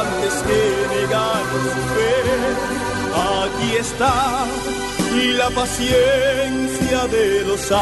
antes 0.00 0.34
que 0.46 0.60
su 1.74 1.82
fe. 1.94 2.12
Aquí 3.14 3.76
está 3.78 4.46
la 5.38 5.50
paciencia 5.50 7.06
de 7.06 7.44
los 7.44 7.60
santos. 7.60 7.76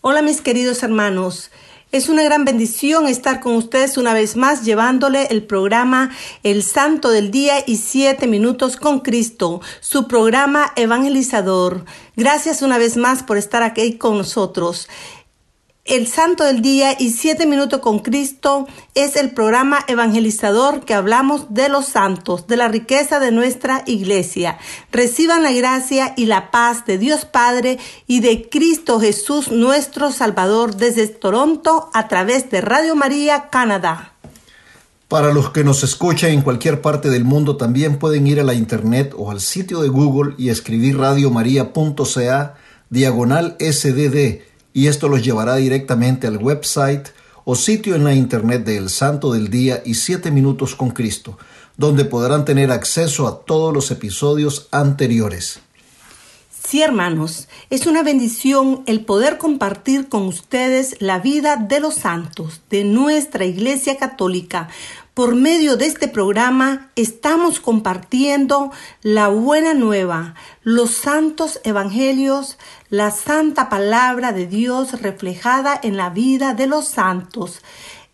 Hola 0.00 0.22
mis 0.22 0.40
queridos 0.40 0.82
hermanos. 0.82 1.50
Es 1.90 2.10
una 2.10 2.22
gran 2.22 2.44
bendición 2.44 3.08
estar 3.08 3.40
con 3.40 3.54
ustedes 3.54 3.96
una 3.96 4.12
vez 4.12 4.36
más 4.36 4.62
llevándole 4.62 5.26
el 5.30 5.42
programa 5.42 6.10
El 6.42 6.62
Santo 6.62 7.08
del 7.08 7.30
Día 7.30 7.64
y 7.66 7.76
Siete 7.76 8.26
Minutos 8.26 8.76
con 8.76 9.00
Cristo, 9.00 9.62
su 9.80 10.06
programa 10.06 10.70
evangelizador. 10.76 11.86
Gracias 12.14 12.60
una 12.60 12.76
vez 12.76 12.98
más 12.98 13.22
por 13.22 13.38
estar 13.38 13.62
aquí 13.62 13.96
con 13.96 14.18
nosotros. 14.18 14.86
El 15.88 16.06
Santo 16.06 16.44
del 16.44 16.60
Día 16.60 16.94
y 16.98 17.12
Siete 17.12 17.46
Minutos 17.46 17.80
con 17.80 18.00
Cristo 18.00 18.66
es 18.94 19.16
el 19.16 19.30
programa 19.30 19.78
evangelizador 19.88 20.84
que 20.84 20.92
hablamos 20.92 21.54
de 21.54 21.70
los 21.70 21.86
santos, 21.86 22.46
de 22.46 22.58
la 22.58 22.68
riqueza 22.68 23.18
de 23.20 23.32
nuestra 23.32 23.84
iglesia. 23.86 24.58
Reciban 24.92 25.42
la 25.42 25.50
gracia 25.52 26.12
y 26.14 26.26
la 26.26 26.50
paz 26.50 26.84
de 26.84 26.98
Dios 26.98 27.24
Padre 27.24 27.78
y 28.06 28.20
de 28.20 28.50
Cristo 28.50 29.00
Jesús 29.00 29.50
nuestro 29.50 30.12
Salvador 30.12 30.76
desde 30.76 31.06
Toronto 31.06 31.88
a 31.94 32.06
través 32.06 32.50
de 32.50 32.60
Radio 32.60 32.94
María 32.94 33.48
Canadá. 33.48 34.12
Para 35.08 35.32
los 35.32 35.48
que 35.52 35.64
nos 35.64 35.84
escuchan 35.84 36.32
en 36.32 36.42
cualquier 36.42 36.82
parte 36.82 37.08
del 37.08 37.24
mundo 37.24 37.56
también 37.56 37.98
pueden 37.98 38.26
ir 38.26 38.40
a 38.40 38.44
la 38.44 38.52
internet 38.52 39.14
o 39.16 39.30
al 39.30 39.40
sitio 39.40 39.80
de 39.80 39.88
Google 39.88 40.34
y 40.36 40.50
escribir 40.50 40.98
radiomaria.ca 40.98 42.56
diagonal 42.90 43.56
SDD 43.58 44.47
y 44.78 44.86
esto 44.86 45.08
los 45.08 45.24
llevará 45.24 45.56
directamente 45.56 46.28
al 46.28 46.36
website 46.36 47.08
o 47.44 47.56
sitio 47.56 47.96
en 47.96 48.04
la 48.04 48.14
internet 48.14 48.64
de 48.64 48.76
El 48.76 48.90
Santo 48.90 49.32
del 49.32 49.50
Día 49.50 49.82
y 49.84 49.94
Siete 49.94 50.30
Minutos 50.30 50.76
con 50.76 50.90
Cristo, 50.90 51.36
donde 51.76 52.04
podrán 52.04 52.44
tener 52.44 52.70
acceso 52.70 53.26
a 53.26 53.40
todos 53.40 53.74
los 53.74 53.90
episodios 53.90 54.68
anteriores. 54.70 55.58
Sí, 56.68 56.80
hermanos, 56.80 57.48
es 57.70 57.88
una 57.88 58.04
bendición 58.04 58.84
el 58.86 59.04
poder 59.04 59.38
compartir 59.38 60.08
con 60.08 60.28
ustedes 60.28 60.94
la 61.00 61.18
vida 61.18 61.56
de 61.56 61.80
los 61.80 61.96
santos 61.96 62.60
de 62.70 62.84
nuestra 62.84 63.46
Iglesia 63.46 63.96
Católica. 63.96 64.68
Por 65.18 65.34
medio 65.34 65.76
de 65.76 65.86
este 65.86 66.06
programa 66.06 66.92
estamos 66.94 67.58
compartiendo 67.58 68.70
la 69.02 69.26
buena 69.26 69.74
nueva, 69.74 70.36
los 70.62 70.92
santos 70.92 71.60
evangelios, 71.64 72.56
la 72.88 73.10
santa 73.10 73.68
palabra 73.68 74.30
de 74.30 74.46
Dios 74.46 75.02
reflejada 75.02 75.76
en 75.82 75.96
la 75.96 76.10
vida 76.10 76.54
de 76.54 76.68
los 76.68 76.86
santos. 76.86 77.62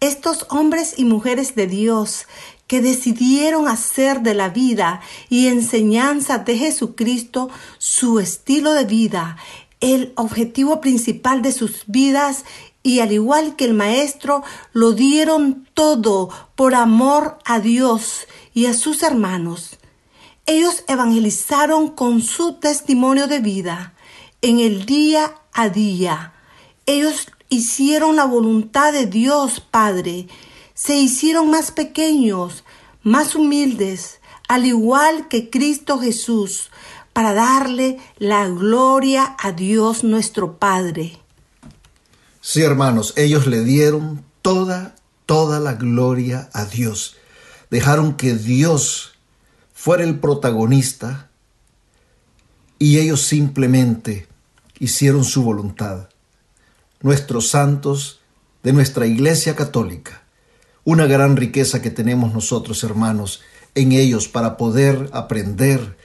Estos 0.00 0.46
hombres 0.48 0.94
y 0.96 1.04
mujeres 1.04 1.54
de 1.54 1.66
Dios 1.66 2.26
que 2.66 2.80
decidieron 2.80 3.68
hacer 3.68 4.22
de 4.22 4.32
la 4.32 4.48
vida 4.48 5.02
y 5.28 5.48
enseñanza 5.48 6.38
de 6.38 6.56
Jesucristo 6.56 7.50
su 7.76 8.18
estilo 8.18 8.72
de 8.72 8.86
vida, 8.86 9.36
el 9.80 10.14
objetivo 10.16 10.80
principal 10.80 11.42
de 11.42 11.52
sus 11.52 11.84
vidas 11.86 12.46
y 12.84 13.00
al 13.00 13.10
igual 13.12 13.56
que 13.56 13.64
el 13.64 13.74
Maestro, 13.74 14.44
lo 14.72 14.92
dieron 14.92 15.66
todo 15.74 16.28
por 16.54 16.76
amor 16.76 17.38
a 17.44 17.58
Dios 17.58 18.28
y 18.52 18.66
a 18.66 18.74
sus 18.74 19.02
hermanos. 19.02 19.78
Ellos 20.46 20.84
evangelizaron 20.86 21.88
con 21.88 22.20
su 22.20 22.60
testimonio 22.60 23.26
de 23.26 23.40
vida 23.40 23.94
en 24.42 24.60
el 24.60 24.84
día 24.84 25.34
a 25.54 25.70
día. 25.70 26.34
Ellos 26.84 27.28
hicieron 27.48 28.16
la 28.16 28.26
voluntad 28.26 28.92
de 28.92 29.06
Dios 29.06 29.60
Padre, 29.60 30.28
se 30.74 30.98
hicieron 30.98 31.50
más 31.50 31.70
pequeños, 31.70 32.64
más 33.02 33.34
humildes, 33.34 34.20
al 34.46 34.66
igual 34.66 35.28
que 35.28 35.48
Cristo 35.48 35.98
Jesús, 35.98 36.70
para 37.14 37.32
darle 37.32 37.98
la 38.18 38.46
gloria 38.46 39.34
a 39.38 39.52
Dios 39.52 40.04
nuestro 40.04 40.58
Padre. 40.58 41.23
Sí, 42.46 42.60
hermanos, 42.60 43.14
ellos 43.16 43.46
le 43.46 43.64
dieron 43.64 44.22
toda, 44.42 44.96
toda 45.24 45.60
la 45.60 45.76
gloria 45.76 46.50
a 46.52 46.66
Dios. 46.66 47.16
Dejaron 47.70 48.18
que 48.18 48.34
Dios 48.34 49.14
fuera 49.72 50.04
el 50.04 50.20
protagonista 50.20 51.30
y 52.78 52.98
ellos 52.98 53.22
simplemente 53.22 54.28
hicieron 54.78 55.24
su 55.24 55.42
voluntad. 55.42 56.10
Nuestros 57.00 57.48
santos 57.48 58.20
de 58.62 58.74
nuestra 58.74 59.06
Iglesia 59.06 59.56
Católica, 59.56 60.22
una 60.84 61.06
gran 61.06 61.38
riqueza 61.38 61.80
que 61.80 61.90
tenemos 61.90 62.34
nosotros, 62.34 62.84
hermanos, 62.84 63.40
en 63.74 63.92
ellos 63.92 64.28
para 64.28 64.58
poder 64.58 65.08
aprender 65.14 65.96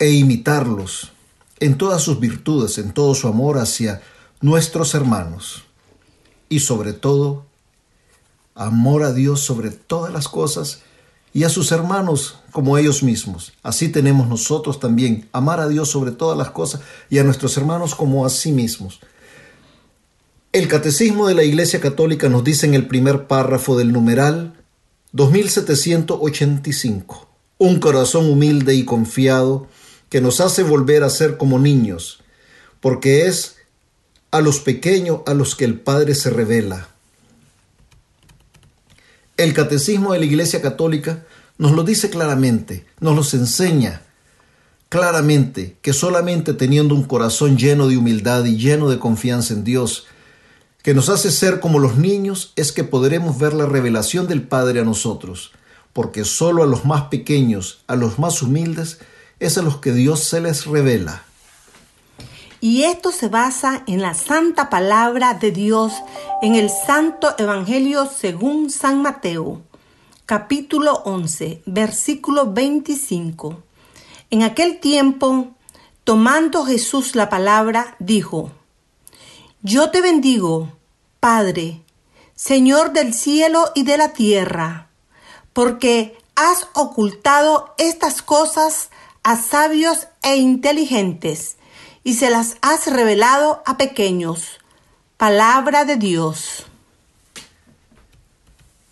e 0.00 0.10
imitarlos 0.10 1.12
en 1.60 1.78
todas 1.78 2.02
sus 2.02 2.18
virtudes, 2.18 2.76
en 2.78 2.90
todo 2.92 3.14
su 3.14 3.28
amor 3.28 3.58
hacia 3.58 4.02
nuestros 4.40 4.94
hermanos 4.94 5.64
y 6.48 6.60
sobre 6.60 6.92
todo 6.92 7.46
amor 8.54 9.02
a 9.02 9.12
Dios 9.12 9.40
sobre 9.40 9.70
todas 9.70 10.12
las 10.12 10.28
cosas 10.28 10.82
y 11.32 11.44
a 11.44 11.48
sus 11.48 11.72
hermanos 11.72 12.38
como 12.50 12.76
ellos 12.76 13.02
mismos. 13.02 13.52
Así 13.62 13.88
tenemos 13.88 14.28
nosotros 14.28 14.80
también 14.80 15.28
amar 15.32 15.60
a 15.60 15.68
Dios 15.68 15.88
sobre 15.88 16.10
todas 16.10 16.36
las 16.36 16.50
cosas 16.50 16.82
y 17.08 17.18
a 17.18 17.24
nuestros 17.24 17.56
hermanos 17.56 17.94
como 17.94 18.26
a 18.26 18.30
sí 18.30 18.52
mismos. 18.52 19.00
El 20.52 20.66
Catecismo 20.66 21.28
de 21.28 21.34
la 21.34 21.44
Iglesia 21.44 21.80
Católica 21.80 22.28
nos 22.28 22.42
dice 22.42 22.66
en 22.66 22.74
el 22.74 22.88
primer 22.88 23.28
párrafo 23.28 23.78
del 23.78 23.92
numeral 23.92 24.54
2785, 25.12 27.28
un 27.58 27.78
corazón 27.78 28.28
humilde 28.28 28.74
y 28.74 28.84
confiado 28.84 29.68
que 30.08 30.20
nos 30.20 30.40
hace 30.40 30.64
volver 30.64 31.04
a 31.04 31.10
ser 31.10 31.36
como 31.36 31.60
niños, 31.60 32.24
porque 32.80 33.26
es 33.26 33.58
a 34.30 34.40
los 34.40 34.60
pequeños 34.60 35.20
a 35.26 35.34
los 35.34 35.54
que 35.54 35.64
el 35.64 35.78
Padre 35.80 36.14
se 36.14 36.30
revela. 36.30 36.88
El 39.36 39.54
catecismo 39.54 40.12
de 40.12 40.18
la 40.18 40.26
Iglesia 40.26 40.60
Católica 40.60 41.24
nos 41.58 41.72
lo 41.72 41.82
dice 41.82 42.10
claramente, 42.10 42.86
nos 43.00 43.16
los 43.16 43.34
enseña 43.34 44.02
claramente 44.90 45.76
que 45.82 45.92
solamente 45.92 46.52
teniendo 46.52 46.94
un 46.94 47.04
corazón 47.04 47.56
lleno 47.56 47.88
de 47.88 47.96
humildad 47.96 48.44
y 48.44 48.56
lleno 48.56 48.90
de 48.90 48.98
confianza 48.98 49.54
en 49.54 49.64
Dios, 49.64 50.06
que 50.82 50.94
nos 50.94 51.08
hace 51.08 51.30
ser 51.30 51.60
como 51.60 51.78
los 51.78 51.96
niños, 51.96 52.52
es 52.56 52.72
que 52.72 52.84
podremos 52.84 53.38
ver 53.38 53.54
la 53.54 53.66
revelación 53.66 54.26
del 54.26 54.42
Padre 54.42 54.80
a 54.80 54.84
nosotros, 54.84 55.52
porque 55.92 56.24
solo 56.24 56.62
a 56.62 56.66
los 56.66 56.84
más 56.84 57.04
pequeños, 57.04 57.80
a 57.86 57.96
los 57.96 58.18
más 58.18 58.42
humildes, 58.42 58.98
es 59.38 59.58
a 59.58 59.62
los 59.62 59.78
que 59.78 59.92
Dios 59.92 60.20
se 60.24 60.40
les 60.40 60.66
revela. 60.66 61.24
Y 62.62 62.84
esto 62.84 63.10
se 63.10 63.28
basa 63.28 63.84
en 63.86 64.02
la 64.02 64.12
santa 64.12 64.68
palabra 64.68 65.32
de 65.32 65.50
Dios 65.50 65.94
en 66.42 66.56
el 66.56 66.68
Santo 66.68 67.34
Evangelio 67.38 68.04
según 68.04 68.70
San 68.70 69.00
Mateo, 69.00 69.62
capítulo 70.26 71.00
11, 71.06 71.62
versículo 71.64 72.52
25. 72.52 73.62
En 74.28 74.42
aquel 74.42 74.78
tiempo, 74.78 75.48
tomando 76.04 76.66
Jesús 76.66 77.14
la 77.14 77.30
palabra, 77.30 77.96
dijo, 77.98 78.50
Yo 79.62 79.90
te 79.90 80.02
bendigo, 80.02 80.70
Padre, 81.18 81.80
Señor 82.34 82.92
del 82.92 83.14
cielo 83.14 83.72
y 83.74 83.84
de 83.84 83.96
la 83.96 84.12
tierra, 84.12 84.90
porque 85.54 86.18
has 86.34 86.68
ocultado 86.74 87.74
estas 87.78 88.20
cosas 88.20 88.90
a 89.22 89.36
sabios 89.36 90.08
e 90.22 90.36
inteligentes 90.36 91.56
y 92.02 92.14
se 92.14 92.30
las 92.30 92.56
has 92.62 92.86
revelado 92.86 93.62
a 93.66 93.76
pequeños. 93.76 94.58
Palabra 95.16 95.84
de 95.84 95.96
Dios. 95.96 96.64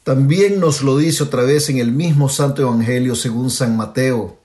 También 0.05 0.61
nos 0.61 0.83
lo 0.83 0.97
dice 0.97 1.23
otra 1.23 1.43
vez 1.43 1.69
en 1.69 1.79
el 1.79 1.93
mismo 1.93 2.29
Santo 2.29 2.63
Evangelio 2.63 3.15
según 3.15 3.51
San 3.51 3.77
Mateo, 3.77 4.39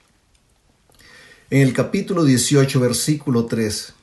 en 1.50 1.62
el 1.62 1.74
capítulo 1.74 2.24
18, 2.24 2.80
versículo 2.80 3.45
3. 3.45 3.94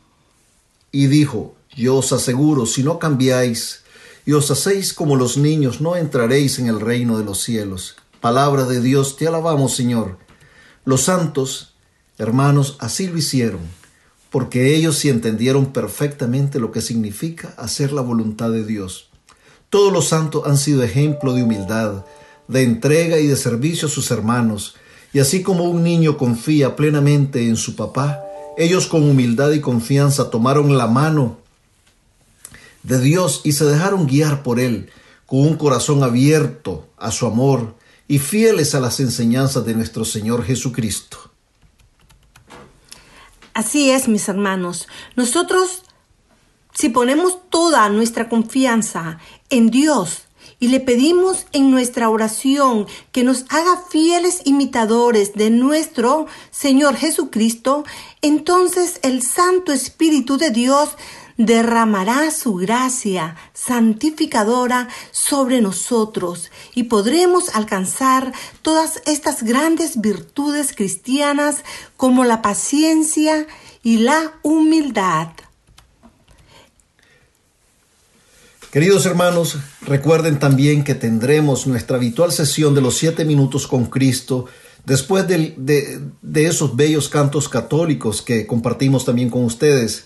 Y 0.92 1.06
dijo, 1.08 1.54
yo 1.76 1.96
os 1.96 2.12
aseguro, 2.12 2.64
si 2.66 2.82
no 2.82 2.98
cambiáis 2.98 3.82
y 4.24 4.32
os 4.32 4.50
hacéis 4.50 4.92
como 4.94 5.16
los 5.16 5.36
niños, 5.36 5.80
no 5.80 5.96
entraréis 5.96 6.58
en 6.58 6.66
el 6.66 6.80
reino 6.80 7.18
de 7.18 7.24
los 7.24 7.42
cielos. 7.42 7.96
Palabra 8.20 8.64
de 8.64 8.80
Dios, 8.80 9.16
te 9.16 9.26
alabamos, 9.26 9.74
Señor. 9.74 10.18
Los 10.84 11.02
santos, 11.02 11.74
hermanos, 12.18 12.76
así 12.80 13.06
lo 13.06 13.18
hicieron, 13.18 13.60
porque 14.30 14.74
ellos 14.74 14.96
sí 14.96 15.08
entendieron 15.08 15.72
perfectamente 15.72 16.60
lo 16.60 16.70
que 16.72 16.80
significa 16.80 17.54
hacer 17.56 17.92
la 17.92 18.00
voluntad 18.00 18.50
de 18.50 18.64
Dios. 18.64 19.08
Todos 19.68 19.92
los 19.92 20.08
santos 20.08 20.44
han 20.46 20.56
sido 20.56 20.82
ejemplo 20.82 21.34
de 21.34 21.42
humildad, 21.42 22.04
de 22.48 22.62
entrega 22.62 23.18
y 23.18 23.26
de 23.26 23.36
servicio 23.36 23.88
a 23.88 23.90
sus 23.90 24.10
hermanos, 24.10 24.76
y 25.12 25.18
así 25.18 25.42
como 25.42 25.64
un 25.64 25.82
niño 25.82 26.16
confía 26.16 26.76
plenamente 26.76 27.46
en 27.46 27.56
su 27.56 27.74
papá, 27.74 28.20
ellos 28.56 28.86
con 28.86 29.08
humildad 29.08 29.50
y 29.52 29.60
confianza 29.60 30.30
tomaron 30.30 30.76
la 30.76 30.86
mano 30.86 31.38
de 32.82 33.00
Dios 33.00 33.42
y 33.44 33.52
se 33.52 33.64
dejaron 33.64 34.06
guiar 34.06 34.42
por 34.42 34.60
Él, 34.60 34.90
con 35.26 35.40
un 35.40 35.56
corazón 35.56 36.02
abierto 36.02 36.88
a 36.96 37.10
su 37.10 37.26
amor 37.26 37.74
y 38.08 38.18
fieles 38.18 38.74
a 38.74 38.80
las 38.80 39.00
enseñanzas 39.00 39.64
de 39.64 39.74
nuestro 39.74 40.04
Señor 40.04 40.44
Jesucristo. 40.44 41.29
Así 43.55 43.91
es, 43.91 44.08
mis 44.08 44.29
hermanos. 44.29 44.88
Nosotros, 45.17 45.82
si 46.73 46.88
ponemos 46.88 47.38
toda 47.50 47.88
nuestra 47.88 48.29
confianza 48.29 49.19
en 49.50 49.70
Dios 49.70 50.23
y 50.58 50.69
le 50.69 50.81
pedimos 50.81 51.47
en 51.52 51.70
nuestra 51.70 52.11
oración 52.11 52.87
que 53.12 53.25
nos 53.25 53.44
haga 53.49 53.82
fieles 53.91 54.43
imitadores 54.44 55.35
de 55.35 55.50
nuestro 55.50 56.26
Señor 56.50 56.97
Jesucristo, 56.97 57.85
entonces 58.23 59.00
el 59.02 59.23
Santo 59.23 59.73
Espíritu 59.73 60.37
de 60.37 60.50
Dios 60.50 60.91
derramará 61.46 62.31
su 62.31 62.54
gracia 62.54 63.34
santificadora 63.54 64.88
sobre 65.10 65.62
nosotros 65.62 66.50
y 66.75 66.84
podremos 66.84 67.54
alcanzar 67.54 68.32
todas 68.60 69.00
estas 69.06 69.42
grandes 69.42 70.02
virtudes 70.02 70.75
cristianas 70.75 71.64
como 71.96 72.25
la 72.25 72.42
paciencia 72.42 73.46
y 73.82 73.98
la 73.98 74.34
humildad. 74.42 75.28
Queridos 78.70 79.06
hermanos, 79.06 79.56
recuerden 79.81 80.38
también 80.38 80.84
que 80.84 80.94
tendremos 80.94 81.66
nuestra 81.66 81.96
habitual 81.96 82.32
sesión 82.32 82.75
de 82.75 82.82
los 82.82 82.98
siete 82.98 83.25
minutos 83.25 83.66
con 83.66 83.87
Cristo 83.87 84.44
después 84.84 85.26
de, 85.26 85.54
de, 85.56 86.46
esos 86.46 86.76
bellos 86.76 87.08
cantos 87.08 87.48
católicos 87.48 88.20
que 88.20 88.46
compartimos 88.46 89.04
también 89.06 89.31
con 89.31 89.44
ustedes, 89.44 90.04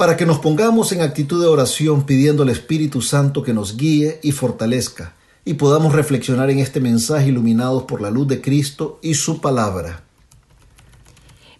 para 0.00 0.16
que 0.16 0.24
nos 0.24 0.38
pongamos 0.38 0.92
en 0.92 1.02
actitud 1.02 1.42
de 1.42 1.46
oración 1.46 2.06
pidiendo 2.06 2.42
al 2.42 2.48
Espíritu 2.48 3.02
Santo 3.02 3.42
que 3.42 3.52
nos 3.52 3.76
guíe 3.76 4.18
y 4.22 4.32
fortalezca 4.32 5.12
y 5.44 5.54
podamos 5.54 5.92
reflexionar 5.92 6.48
en 6.48 6.58
este 6.58 6.80
mensaje 6.80 7.28
iluminados 7.28 7.82
por 7.82 8.00
la 8.00 8.10
luz 8.10 8.26
de 8.26 8.40
Cristo 8.40 8.98
y 9.02 9.12
su 9.12 9.42
palabra. 9.42 10.02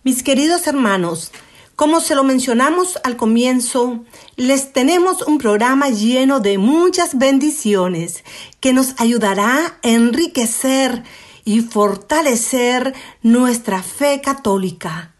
Mis 0.04 0.22
queridos 0.22 0.66
hermanos, 0.66 1.32
como 1.76 2.00
se 2.00 2.14
lo 2.14 2.24
mencionamos 2.24 2.98
al 3.04 3.18
comienzo, 3.18 4.04
les 4.36 4.72
tenemos 4.72 5.20
un 5.20 5.36
programa 5.36 5.90
lleno 5.90 6.40
de 6.40 6.56
muchas 6.56 7.18
bendiciones 7.18 8.24
que 8.58 8.72
nos 8.72 8.94
ayudará 8.96 9.66
a 9.66 9.86
enriquecer 9.86 11.02
y 11.44 11.60
fortalecer 11.60 12.94
nuestra 13.22 13.82
fe 13.82 14.22
católica. 14.24 15.12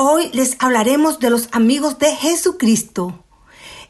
Hoy 0.00 0.30
les 0.32 0.54
hablaremos 0.60 1.18
de 1.18 1.28
los 1.28 1.48
amigos 1.50 1.98
de 1.98 2.14
Jesucristo, 2.14 3.24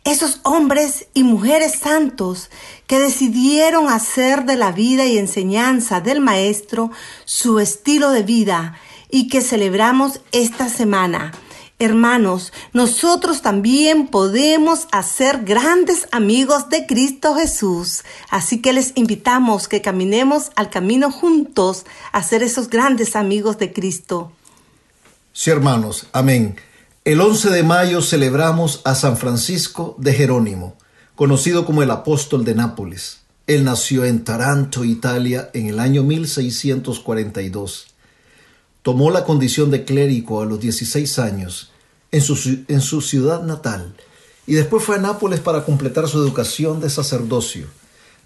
esos 0.05 0.41
hombres 0.43 1.07
y 1.13 1.23
mujeres 1.23 1.81
santos 1.81 2.49
que 2.87 2.99
decidieron 2.99 3.91
hacer 3.91 4.47
de 4.47 4.57
la 4.57 4.73
vida 4.73 5.05
y 5.05 5.19
enseñanza 5.19 6.01
del 6.01 6.23
Maestro 6.23 6.91
su 7.27 7.61
estilo 7.61 8.09
de 8.09 8.23
vida 8.23 8.79
y 9.11 9.29
que 9.29 9.43
celebramos 9.43 10.23
esta 10.33 10.71
semana. 10.71 11.33
Hermanos, 11.79 12.55
nosotros 12.73 13.43
también 13.43 14.07
podemos 14.07 14.89
hacer 14.93 15.45
grandes 15.45 16.09
amigos 16.11 16.71
de 16.71 16.87
Cristo 16.87 17.35
Jesús. 17.35 18.03
Así 18.31 18.63
que 18.63 18.73
les 18.73 18.93
invitamos 18.95 19.69
que 19.69 19.83
caminemos 19.83 20.53
al 20.57 20.71
camino 20.71 21.11
juntos 21.11 21.85
a 22.13 22.23
ser 22.23 22.43
esos 22.43 22.71
grandes 22.71 23.15
amigos 23.15 23.59
de 23.59 23.75
Cristo. 23.75 24.33
Sí, 25.41 25.51
hermanos, 25.51 26.07
amén. 26.13 26.57
El 27.05 27.21
11 27.21 27.51
de 27.51 27.63
mayo 27.63 28.03
celebramos 28.03 28.81
a 28.85 28.97
San 28.97 29.17
Francisco 29.17 29.95
de 29.97 30.13
Jerónimo, 30.13 30.77
conocido 31.15 31.65
como 31.65 31.85
el 31.85 31.93
apóstol 31.93 32.45
de 32.45 32.57
Nápoles. 32.57 33.21
Él 33.47 33.63
nació 33.63 34.05
en 34.05 34.25
Taranto, 34.25 34.85
Italia, 34.85 35.49
en 35.55 35.69
el 35.69 35.79
año 35.79 36.03
1642. 36.03 37.87
Tomó 38.83 39.13
la 39.13 39.23
condición 39.23 39.71
de 39.71 39.85
clérigo 39.85 40.43
a 40.43 40.45
los 40.45 40.59
16 40.59 41.21
años 41.21 41.71
en 42.11 42.21
su, 42.21 42.65
en 42.67 42.81
su 42.81 43.01
ciudad 43.01 43.45
natal 43.45 43.95
y 44.45 44.55
después 44.55 44.83
fue 44.83 44.97
a 44.97 44.99
Nápoles 44.99 45.39
para 45.39 45.65
completar 45.65 46.09
su 46.09 46.19
educación 46.19 46.81
de 46.81 46.91
sacerdocio. 46.91 47.69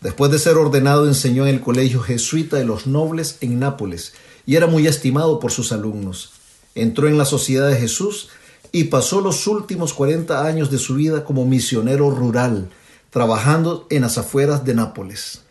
Después 0.00 0.32
de 0.32 0.38
ser 0.38 0.56
ordenado 0.56 1.06
enseñó 1.06 1.46
en 1.46 1.56
el 1.56 1.60
colegio 1.60 2.00
jesuita 2.00 2.56
de 2.56 2.64
los 2.64 2.86
nobles 2.86 3.36
en 3.42 3.58
Nápoles 3.58 4.14
y 4.46 4.56
era 4.56 4.66
muy 4.66 4.86
estimado 4.86 5.40
por 5.40 5.52
sus 5.52 5.72
alumnos. 5.72 6.31
Entró 6.74 7.08
en 7.08 7.18
la 7.18 7.24
Sociedad 7.24 7.68
de 7.68 7.76
Jesús 7.76 8.30
y 8.72 8.84
pasó 8.84 9.20
los 9.20 9.46
últimos 9.46 9.92
40 9.92 10.44
años 10.46 10.70
de 10.70 10.78
su 10.78 10.94
vida 10.94 11.24
como 11.24 11.44
misionero 11.44 12.10
rural, 12.10 12.70
trabajando 13.10 13.86
en 13.90 14.02
las 14.02 14.16
afueras 14.16 14.64
de 14.64 14.74
Nápoles. 14.74 15.42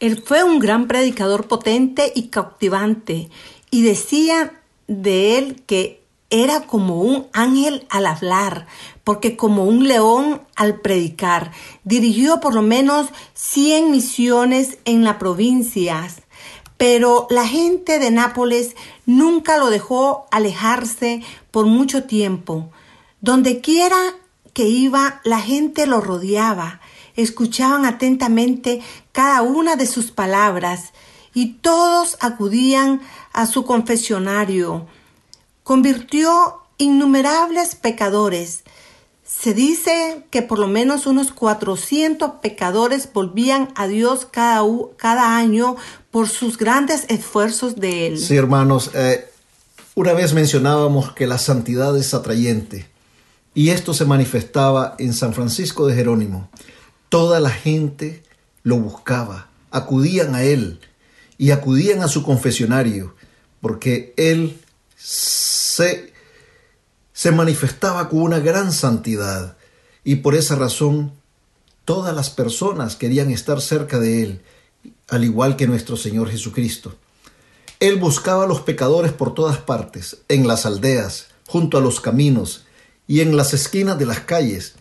Él 0.00 0.22
fue 0.24 0.44
un 0.44 0.58
gran 0.58 0.86
predicador 0.86 1.48
potente 1.48 2.12
y 2.14 2.28
cautivante, 2.28 3.28
y 3.70 3.82
decía 3.82 4.60
de 4.86 5.36
él 5.38 5.62
que 5.66 6.00
era 6.30 6.66
como 6.66 7.02
un 7.02 7.26
ángel 7.32 7.86
al 7.88 8.06
hablar, 8.06 8.66
porque 9.02 9.36
como 9.36 9.64
un 9.64 9.88
león 9.88 10.42
al 10.56 10.80
predicar. 10.80 11.52
Dirigió 11.84 12.40
por 12.40 12.54
lo 12.54 12.62
menos 12.62 13.08
100 13.34 13.90
misiones 13.90 14.78
en 14.84 15.04
las 15.04 15.16
provincias, 15.16 16.22
pero 16.78 17.26
la 17.28 17.46
gente 17.46 17.98
de 17.98 18.10
Nápoles 18.10 18.74
nunca 19.04 19.58
lo 19.58 19.68
dejó 19.68 20.26
alejarse 20.30 21.22
por 21.50 21.66
mucho 21.66 22.04
tiempo. 22.04 22.70
Donde 23.20 23.60
quiera 23.60 23.98
que 24.54 24.66
iba, 24.68 25.20
la 25.24 25.40
gente 25.40 25.86
lo 25.86 26.00
rodeaba 26.00 26.80
escuchaban 27.18 27.84
atentamente 27.84 28.80
cada 29.10 29.42
una 29.42 29.74
de 29.74 29.86
sus 29.86 30.12
palabras 30.12 30.92
y 31.34 31.54
todos 31.54 32.16
acudían 32.20 33.00
a 33.32 33.46
su 33.46 33.64
confesionario. 33.64 34.86
Convirtió 35.64 36.62
innumerables 36.78 37.74
pecadores. 37.74 38.62
Se 39.24 39.52
dice 39.52 40.26
que 40.30 40.42
por 40.42 40.60
lo 40.60 40.68
menos 40.68 41.06
unos 41.06 41.32
400 41.32 42.34
pecadores 42.40 43.12
volvían 43.12 43.68
a 43.74 43.88
Dios 43.88 44.24
cada, 44.24 44.62
cada 44.96 45.36
año 45.36 45.76
por 46.10 46.28
sus 46.28 46.56
grandes 46.56 47.04
esfuerzos 47.08 47.76
de 47.76 48.06
Él. 48.06 48.18
Sí, 48.18 48.36
hermanos, 48.36 48.90
eh, 48.94 49.30
una 49.94 50.12
vez 50.12 50.32
mencionábamos 50.32 51.12
que 51.12 51.26
la 51.26 51.38
santidad 51.38 51.96
es 51.96 52.14
atrayente 52.14 52.88
y 53.54 53.70
esto 53.70 53.92
se 53.94 54.04
manifestaba 54.04 54.94
en 54.98 55.12
San 55.12 55.34
Francisco 55.34 55.86
de 55.86 55.94
Jerónimo. 55.94 56.48
Toda 57.08 57.40
la 57.40 57.50
gente 57.50 58.22
lo 58.62 58.76
buscaba, 58.76 59.48
acudían 59.70 60.34
a 60.34 60.42
él 60.42 60.80
y 61.36 61.50
acudían 61.50 62.02
a 62.02 62.08
su 62.08 62.22
confesionario, 62.22 63.14
porque 63.60 64.14
él 64.16 64.60
se, 64.96 66.12
se 67.12 67.32
manifestaba 67.32 68.08
con 68.08 68.22
una 68.22 68.38
gran 68.38 68.72
santidad 68.72 69.56
y 70.04 70.16
por 70.16 70.34
esa 70.34 70.54
razón 70.54 71.12
todas 71.84 72.14
las 72.14 72.30
personas 72.30 72.96
querían 72.96 73.30
estar 73.30 73.60
cerca 73.60 73.98
de 73.98 74.22
él, 74.22 74.42
al 75.08 75.24
igual 75.24 75.56
que 75.56 75.66
nuestro 75.66 75.96
Señor 75.96 76.30
Jesucristo. 76.30 76.94
Él 77.80 77.96
buscaba 77.96 78.44
a 78.44 78.46
los 78.46 78.60
pecadores 78.60 79.12
por 79.12 79.34
todas 79.34 79.58
partes, 79.58 80.18
en 80.28 80.46
las 80.46 80.66
aldeas, 80.66 81.28
junto 81.46 81.78
a 81.78 81.80
los 81.80 82.00
caminos 82.00 82.64
y 83.06 83.20
en 83.20 83.36
las 83.36 83.54
esquinas 83.54 83.98
de 83.98 84.06
las 84.06 84.20
calles, 84.20 84.74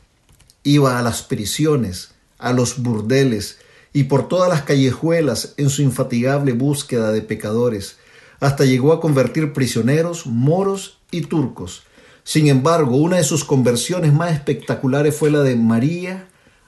Iba 0.64 1.00
a 1.00 1.02
las 1.02 1.22
prisiones, 1.22 2.10
a 2.40 2.52
los 2.52 2.84
burdeles 2.84 3.58
y 3.94 4.04
por 4.04 4.28
todas 4.28 4.50
las 4.50 4.64
callejuelas 4.64 5.54
en 5.56 5.70
su 5.70 5.82
infatigable 5.82 6.52
búsqueda 6.52 7.14
de 7.14 7.22
pecadores, 7.22 7.96
hasta 8.42 8.66
llegó 8.66 8.92
a 8.92 9.00
convertir 9.00 9.54
prisioneros, 9.54 10.26
moros 10.26 11.00
y 11.10 11.22
turcos. 11.22 11.84
Sin 12.26 12.48
embargo, 12.48 12.98
una 12.98 13.16
de 13.16 13.24
sus 13.24 13.46
conversiones 13.46 14.12
más 14.12 14.34
espectaculares 14.34 15.16
fue 15.16 15.32
la 15.32 15.40
de 15.40 15.56
María 15.56 16.28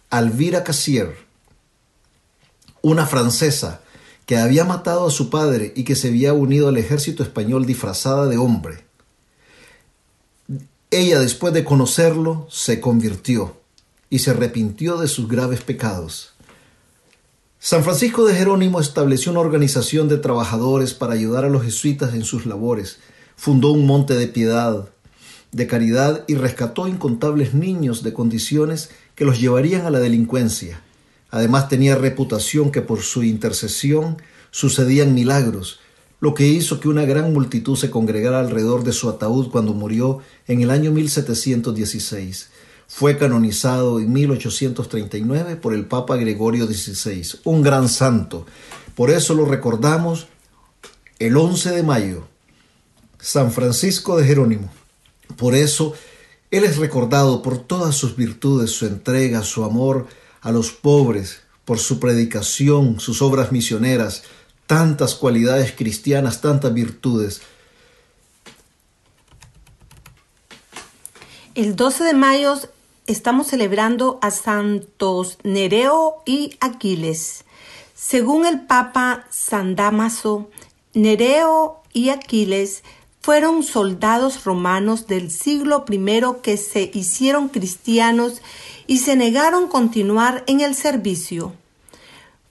Alvira 0.09 0.63
Cassier, 0.63 1.17
una 2.81 3.05
francesa 3.05 3.81
que 4.25 4.37
había 4.37 4.63
matado 4.63 5.07
a 5.07 5.11
su 5.11 5.29
padre 5.29 5.73
y 5.75 5.83
que 5.83 5.95
se 5.95 6.09
había 6.09 6.33
unido 6.33 6.67
al 6.67 6.77
ejército 6.77 7.23
español 7.23 7.65
disfrazada 7.65 8.27
de 8.27 8.37
hombre. 8.37 8.85
Ella, 10.91 11.19
después 11.19 11.53
de 11.53 11.63
conocerlo, 11.63 12.47
se 12.49 12.79
convirtió 12.79 13.57
y 14.09 14.19
se 14.19 14.31
arrepintió 14.31 14.97
de 14.97 15.07
sus 15.07 15.27
graves 15.27 15.61
pecados. 15.61 16.33
San 17.59 17.83
Francisco 17.83 18.25
de 18.25 18.35
Jerónimo 18.35 18.79
estableció 18.79 19.31
una 19.31 19.41
organización 19.41 20.07
de 20.07 20.17
trabajadores 20.17 20.93
para 20.93 21.13
ayudar 21.13 21.43
a 21.43 21.49
los 21.49 21.63
jesuitas 21.63 22.13
en 22.13 22.23
sus 22.23 22.45
labores, 22.45 22.99
fundó 23.35 23.71
un 23.71 23.85
monte 23.85 24.15
de 24.15 24.27
piedad, 24.27 24.89
de 25.51 25.67
caridad 25.67 26.23
y 26.27 26.35
rescató 26.35 26.87
incontables 26.87 27.53
niños 27.53 28.03
de 28.03 28.13
condiciones 28.13 28.91
que 29.15 29.25
los 29.25 29.39
llevarían 29.39 29.85
a 29.85 29.89
la 29.89 29.99
delincuencia. 29.99 30.81
Además 31.31 31.69
tenía 31.69 31.95
reputación 31.95 32.71
que 32.71 32.81
por 32.81 33.01
su 33.01 33.23
intercesión 33.23 34.17
sucedían 34.51 35.13
milagros, 35.13 35.79
lo 36.19 36.33
que 36.33 36.47
hizo 36.47 36.79
que 36.79 36.89
una 36.89 37.05
gran 37.05 37.33
multitud 37.33 37.77
se 37.77 37.91
congregara 37.91 38.39
alrededor 38.39 38.83
de 38.83 38.93
su 38.93 39.09
ataúd 39.09 39.49
cuando 39.49 39.73
murió 39.73 40.19
en 40.47 40.61
el 40.61 40.71
año 40.71 40.91
1716. 40.91 42.49
Fue 42.87 43.17
canonizado 43.17 43.99
en 43.99 44.11
1839 44.11 45.55
por 45.57 45.73
el 45.73 45.85
Papa 45.85 46.17
Gregorio 46.17 46.65
XVI, 46.65 47.39
un 47.43 47.61
gran 47.61 47.87
santo. 47.87 48.45
Por 48.95 49.11
eso 49.11 49.35
lo 49.35 49.45
recordamos 49.45 50.27
el 51.19 51.37
11 51.37 51.71
de 51.71 51.83
mayo, 51.83 52.27
San 53.19 53.51
Francisco 53.51 54.17
de 54.17 54.25
Jerónimo. 54.25 54.71
Por 55.37 55.53
eso 55.53 55.93
Él 56.49 56.63
es 56.63 56.77
recordado 56.77 57.43
por 57.43 57.59
todas 57.59 57.95
sus 57.95 58.15
virtudes, 58.15 58.71
su 58.71 58.87
entrega, 58.87 59.43
su 59.43 59.63
amor 59.63 60.07
a 60.41 60.51
los 60.51 60.71
pobres, 60.71 61.41
por 61.65 61.79
su 61.79 61.99
predicación, 61.99 62.99
sus 62.99 63.21
obras 63.21 63.51
misioneras, 63.51 64.23
tantas 64.65 65.15
cualidades 65.15 65.71
cristianas, 65.71 66.41
tantas 66.41 66.73
virtudes. 66.73 67.41
El 71.55 71.75
12 71.75 72.03
de 72.03 72.13
mayo 72.13 72.55
estamos 73.05 73.47
celebrando 73.47 74.19
a 74.21 74.31
Santos 74.31 75.37
Nereo 75.43 76.23
y 76.25 76.55
Aquiles. 76.59 77.43
Según 77.95 78.45
el 78.45 78.61
Papa 78.61 79.25
San 79.29 79.75
Damaso, 79.75 80.49
Nereo 80.93 81.81
y 81.91 82.09
Aquiles 82.09 82.83
fueron 83.29 83.61
soldados 83.61 84.43
romanos 84.43 85.05
del 85.05 85.29
siglo 85.29 85.85
I 85.87 86.41
que 86.41 86.57
se 86.57 86.89
hicieron 86.95 87.47
cristianos 87.49 88.41
y 88.87 88.97
se 88.97 89.15
negaron 89.15 89.67
continuar 89.67 90.43
en 90.47 90.61
el 90.61 90.73
servicio 90.73 91.53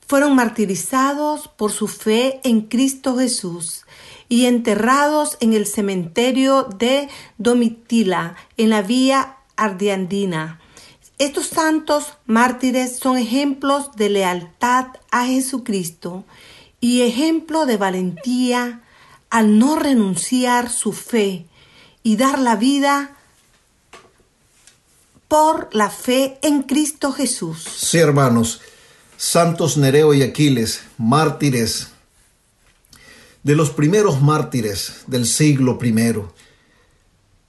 fueron 0.06 0.37
martirizados 0.37 1.49
por 1.49 1.73
su 1.73 1.88
fe 1.88 2.40
en 2.44 2.61
Cristo 2.61 3.18
Jesús 3.18 3.87
y 4.28 4.47
enterrados 4.47 5.37
en 5.40 5.52
el 5.52 5.66
cementerio 5.66 6.62
de 6.62 7.08
Domitila, 7.38 8.37
en 8.56 8.70
la 8.70 8.80
vía 8.82 9.38
ardiandina. 9.56 10.61
Estos 11.18 11.47
santos 11.47 12.12
mártires 12.26 13.00
son 13.00 13.16
ejemplos 13.18 13.97
de 13.97 14.11
lealtad 14.11 14.87
a 15.11 15.26
Jesucristo 15.26 16.23
y 16.80 17.02
ejemplo 17.02 17.66
de 17.66 17.78
valentía 17.78 18.85
al 19.30 19.58
no 19.58 19.76
renunciar 19.76 20.70
su 20.70 20.92
fe 20.92 21.47
y 22.02 22.16
dar 22.16 22.38
la 22.38 22.56
vida 22.56 23.16
por 25.28 25.68
la 25.73 25.90
fe 25.90 26.38
en 26.42 26.62
Cristo 26.62 27.12
Jesús. 27.12 27.62
Sí, 27.62 27.99
hermanos, 27.99 28.61
santos 29.16 29.76
Nereo 29.76 30.14
y 30.14 30.23
Aquiles, 30.23 30.80
mártires, 30.97 31.88
de 33.42 33.54
los 33.54 33.70
primeros 33.70 34.23
mártires 34.23 35.02
del 35.06 35.26
siglo 35.26 35.78
I. 35.82 35.94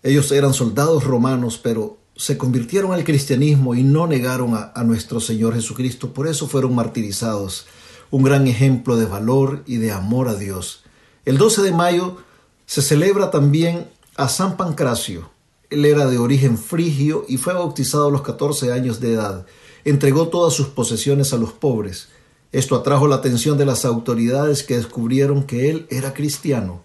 Ellos 0.03 0.31
eran 0.31 0.53
soldados 0.53 1.03
romanos, 1.03 1.59
pero 1.61 1.97
se 2.15 2.37
convirtieron 2.37 2.91
al 2.91 3.05
cristianismo 3.05 3.75
y 3.75 3.83
no 3.83 4.07
negaron 4.07 4.55
a, 4.55 4.73
a, 4.75 4.83
nuestro 4.83 5.21
Señor 5.21 5.53
Jesucristo, 5.55 6.13
por 6.13 6.27
eso 6.27 6.47
fueron 6.47 6.75
martirizados. 6.75 7.65
Un 8.11 8.23
gran 8.23 8.47
ejemplo 8.47 8.97
de 8.97 9.05
valor 9.05 9.63
y 9.65 9.77
de 9.77 9.91
amor 9.91 10.27
a 10.27 10.35
Dios. 10.35 10.83
El 11.29 11.37
12 11.37 11.61
de 11.61 11.71
mayo 11.71 12.17
se 12.65 12.81
celebra 12.81 13.29
también 13.29 13.87
a 14.15 14.29
San 14.29 14.57
Pancracio. 14.57 15.29
Él 15.69 15.85
era 15.85 16.07
de 16.07 16.17
origen 16.17 16.57
frigio 16.57 17.23
y 17.27 17.37
fue 17.37 17.53
bautizado 17.53 18.07
a 18.07 18.11
los 18.11 18.23
14 18.23 18.73
años 18.73 18.99
de 18.99 19.13
edad 19.13 19.45
entregó 19.85 20.29
todas 20.29 20.55
sus 20.55 20.69
posesiones 20.69 21.31
a 21.31 21.37
los 21.37 21.53
pobres. 21.53 22.09
Esto 22.51 22.75
atrajo 22.75 23.07
la 23.07 23.17
atención 23.17 23.59
de 23.59 23.67
las 23.67 23.85
autoridades 23.85 24.63
que 24.63 24.77
descubrieron 24.77 25.43
que 25.43 25.69
él 25.69 25.85
era 25.91 26.15
cristiano. 26.15 26.81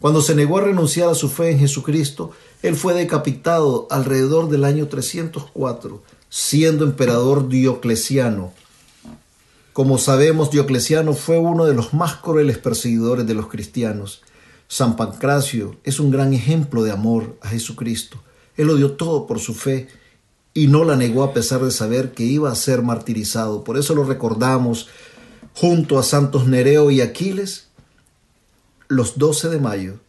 Cuando 0.00 0.22
se 0.22 0.34
negó 0.34 0.58
a 0.58 0.62
renunciar 0.62 1.08
a 1.08 1.14
su 1.14 1.28
fe 1.28 1.52
en 1.52 1.60
Jesucristo, 1.60 2.32
él 2.62 2.74
fue 2.74 2.94
decapitado 2.94 3.86
alrededor 3.90 4.48
del 4.48 4.64
año 4.64 4.88
304, 4.88 6.02
siendo 6.28 6.84
emperador 6.84 7.48
Diocleciano. 7.48 8.52
Como 9.78 9.96
sabemos, 9.96 10.50
Diocleciano 10.50 11.14
fue 11.14 11.38
uno 11.38 11.64
de 11.64 11.72
los 11.72 11.94
más 11.94 12.16
crueles 12.16 12.58
perseguidores 12.58 13.28
de 13.28 13.34
los 13.34 13.46
cristianos. 13.46 14.22
San 14.66 14.96
Pancracio 14.96 15.76
es 15.84 16.00
un 16.00 16.10
gran 16.10 16.34
ejemplo 16.34 16.82
de 16.82 16.90
amor 16.90 17.38
a 17.42 17.48
Jesucristo. 17.50 18.20
Él 18.56 18.66
lo 18.66 18.74
dio 18.74 18.94
todo 18.94 19.28
por 19.28 19.38
su 19.38 19.54
fe 19.54 19.86
y 20.52 20.66
no 20.66 20.82
la 20.82 20.96
negó 20.96 21.22
a 21.22 21.32
pesar 21.32 21.60
de 21.60 21.70
saber 21.70 22.10
que 22.10 22.24
iba 22.24 22.50
a 22.50 22.56
ser 22.56 22.82
martirizado. 22.82 23.62
Por 23.62 23.78
eso 23.78 23.94
lo 23.94 24.02
recordamos 24.02 24.88
junto 25.54 26.00
a 26.00 26.02
Santos 26.02 26.48
Nereo 26.48 26.90
y 26.90 27.00
Aquiles 27.00 27.68
los 28.88 29.16
12 29.16 29.48
de 29.48 29.60
mayo. 29.60 30.00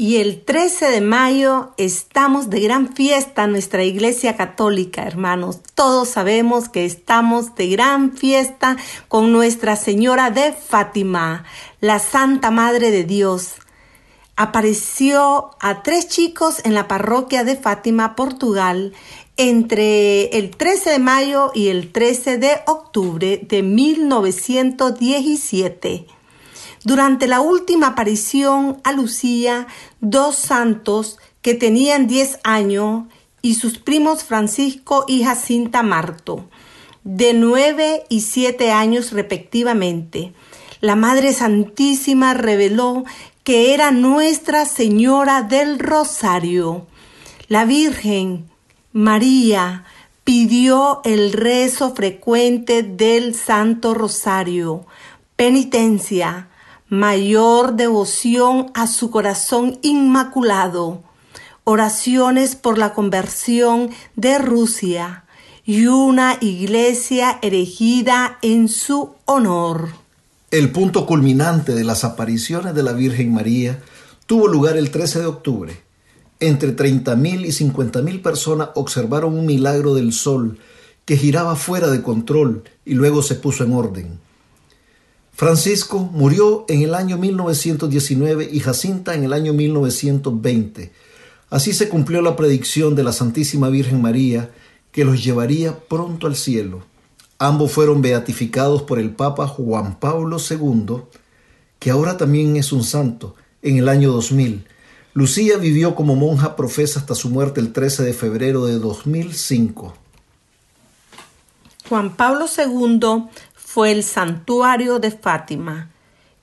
Y 0.00 0.18
el 0.18 0.44
13 0.44 0.90
de 0.90 1.00
mayo 1.00 1.72
estamos 1.76 2.50
de 2.50 2.60
gran 2.60 2.94
fiesta 2.94 3.42
en 3.42 3.50
nuestra 3.50 3.82
iglesia 3.82 4.36
católica, 4.36 5.02
hermanos. 5.02 5.58
Todos 5.74 6.10
sabemos 6.10 6.68
que 6.68 6.84
estamos 6.84 7.56
de 7.56 7.70
gran 7.70 8.16
fiesta 8.16 8.76
con 9.08 9.32
Nuestra 9.32 9.74
Señora 9.74 10.30
de 10.30 10.52
Fátima, 10.52 11.42
la 11.80 11.98
Santa 11.98 12.52
Madre 12.52 12.92
de 12.92 13.02
Dios 13.02 13.54
apareció 14.36 15.50
a 15.58 15.82
tres 15.82 16.06
chicos 16.06 16.64
en 16.64 16.74
la 16.74 16.86
parroquia 16.86 17.42
de 17.42 17.56
Fátima, 17.56 18.14
Portugal, 18.14 18.92
entre 19.36 20.26
el 20.38 20.50
13 20.50 20.90
de 20.90 21.00
mayo 21.00 21.50
y 21.56 21.70
el 21.70 21.90
13 21.90 22.38
de 22.38 22.60
octubre 22.66 23.40
de 23.42 23.64
1917. 23.64 26.17
Durante 26.88 27.26
la 27.26 27.42
última 27.42 27.88
aparición 27.88 28.80
a 28.82 28.92
Lucía, 28.94 29.66
dos 30.00 30.36
santos 30.36 31.18
que 31.42 31.52
tenían 31.52 32.06
10 32.06 32.38
años 32.44 33.04
y 33.42 33.56
sus 33.56 33.76
primos 33.76 34.24
Francisco 34.24 35.04
y 35.06 35.22
Jacinta 35.22 35.82
Marto, 35.82 36.48
de 37.04 37.34
9 37.34 38.04
y 38.08 38.22
7 38.22 38.72
años 38.72 39.12
respectivamente. 39.12 40.32
La 40.80 40.96
Madre 40.96 41.34
Santísima 41.34 42.32
reveló 42.32 43.04
que 43.44 43.74
era 43.74 43.90
Nuestra 43.90 44.64
Señora 44.64 45.42
del 45.42 45.78
Rosario. 45.78 46.86
La 47.48 47.66
Virgen 47.66 48.46
María 48.94 49.84
pidió 50.24 51.02
el 51.04 51.34
rezo 51.34 51.94
frecuente 51.94 52.82
del 52.82 53.34
Santo 53.34 53.92
Rosario, 53.92 54.86
penitencia, 55.36 56.47
mayor 56.88 57.74
devoción 57.74 58.70
a 58.74 58.86
su 58.86 59.10
corazón 59.10 59.78
inmaculado, 59.82 61.02
oraciones 61.64 62.56
por 62.56 62.78
la 62.78 62.94
conversión 62.94 63.90
de 64.16 64.38
Rusia 64.38 65.24
y 65.66 65.86
una 65.86 66.38
iglesia 66.40 67.38
erigida 67.42 68.38
en 68.40 68.68
su 68.68 69.10
honor. 69.26 69.90
El 70.50 70.72
punto 70.72 71.04
culminante 71.04 71.74
de 71.74 71.84
las 71.84 72.04
apariciones 72.04 72.74
de 72.74 72.82
la 72.82 72.92
Virgen 72.92 73.34
María 73.34 73.82
tuvo 74.24 74.48
lugar 74.48 74.78
el 74.78 74.90
13 74.90 75.20
de 75.20 75.26
octubre. 75.26 75.82
Entre 76.40 76.74
30.000 76.74 77.44
y 77.44 77.48
50.000 77.48 78.22
personas 78.22 78.70
observaron 78.76 79.34
un 79.34 79.44
milagro 79.44 79.94
del 79.94 80.14
sol 80.14 80.58
que 81.04 81.18
giraba 81.18 81.54
fuera 81.54 81.88
de 81.88 82.00
control 82.00 82.64
y 82.86 82.94
luego 82.94 83.22
se 83.22 83.34
puso 83.34 83.64
en 83.64 83.74
orden. 83.74 84.27
Francisco 85.38 86.00
murió 86.00 86.64
en 86.66 86.82
el 86.82 86.96
año 86.96 87.16
1919 87.16 88.50
y 88.50 88.58
Jacinta 88.58 89.14
en 89.14 89.22
el 89.22 89.32
año 89.32 89.52
1920. 89.52 90.90
Así 91.48 91.72
se 91.74 91.88
cumplió 91.88 92.22
la 92.22 92.34
predicción 92.34 92.96
de 92.96 93.04
la 93.04 93.12
Santísima 93.12 93.68
Virgen 93.68 94.02
María 94.02 94.50
que 94.90 95.04
los 95.04 95.22
llevaría 95.22 95.78
pronto 95.78 96.26
al 96.26 96.34
cielo. 96.34 96.82
Ambos 97.38 97.70
fueron 97.70 98.02
beatificados 98.02 98.82
por 98.82 98.98
el 98.98 99.10
Papa 99.10 99.46
Juan 99.46 100.00
Pablo 100.00 100.38
II, 100.38 101.02
que 101.78 101.92
ahora 101.92 102.16
también 102.16 102.56
es 102.56 102.72
un 102.72 102.82
santo, 102.82 103.36
en 103.62 103.76
el 103.76 103.88
año 103.88 104.10
2000. 104.10 104.66
Lucía 105.14 105.56
vivió 105.56 105.94
como 105.94 106.16
monja 106.16 106.56
profesa 106.56 106.98
hasta 106.98 107.14
su 107.14 107.30
muerte 107.30 107.60
el 107.60 107.72
13 107.72 108.02
de 108.02 108.12
febrero 108.12 108.66
de 108.66 108.80
2005. 108.80 109.94
Juan 111.88 112.16
Pablo 112.16 112.44
II 112.46 113.28
fue 113.78 113.92
el 113.92 114.02
santuario 114.02 114.98
de 114.98 115.12
Fátima 115.12 115.92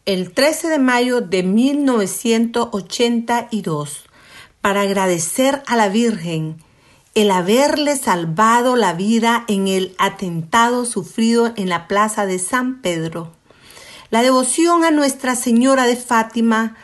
el 0.06 0.32
13 0.32 0.70
de 0.70 0.80
mayo 0.80 1.20
de 1.20 1.44
1982 1.44 4.06
para 4.62 4.84
agradecer 4.84 5.62
a 5.68 5.76
la 5.76 5.90
Virgen 5.90 6.64
el 7.14 7.32
haberle 7.32 7.98
salvado 7.98 8.78
la 8.78 8.94
vida 8.94 9.44
en 9.50 9.68
el 9.68 9.94
atentado 9.98 10.86
sufrido 10.86 11.52
en 11.58 11.68
la 11.68 11.90
plaza 11.90 12.26
de 12.26 12.40
San 12.40 12.82
Pedro. 12.82 13.34
La 14.12 14.22
devoción 14.22 14.86
a 14.86 14.92
Nuestra 14.92 15.36
Señora 15.36 15.88
de 15.88 15.98
Fátima 15.98 16.78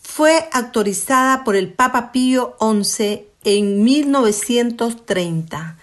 fue 0.00 0.48
autorizada 0.54 1.44
por 1.44 1.54
el 1.54 1.70
Papa 1.70 2.12
Pío 2.12 2.56
XI 2.58 3.26
en 3.44 3.84
1930 3.84 5.76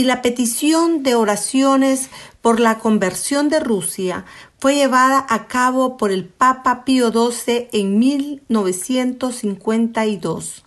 y 0.00 0.04
la 0.04 0.22
petición 0.22 1.02
de 1.02 1.14
oraciones 1.14 2.08
por 2.40 2.58
la 2.58 2.78
conversión 2.78 3.50
de 3.50 3.60
Rusia 3.60 4.24
fue 4.58 4.74
llevada 4.74 5.26
a 5.28 5.46
cabo 5.46 5.98
por 5.98 6.10
el 6.10 6.24
Papa 6.24 6.86
Pío 6.86 7.12
XII 7.12 7.68
en 7.70 7.98
1952. 7.98 10.64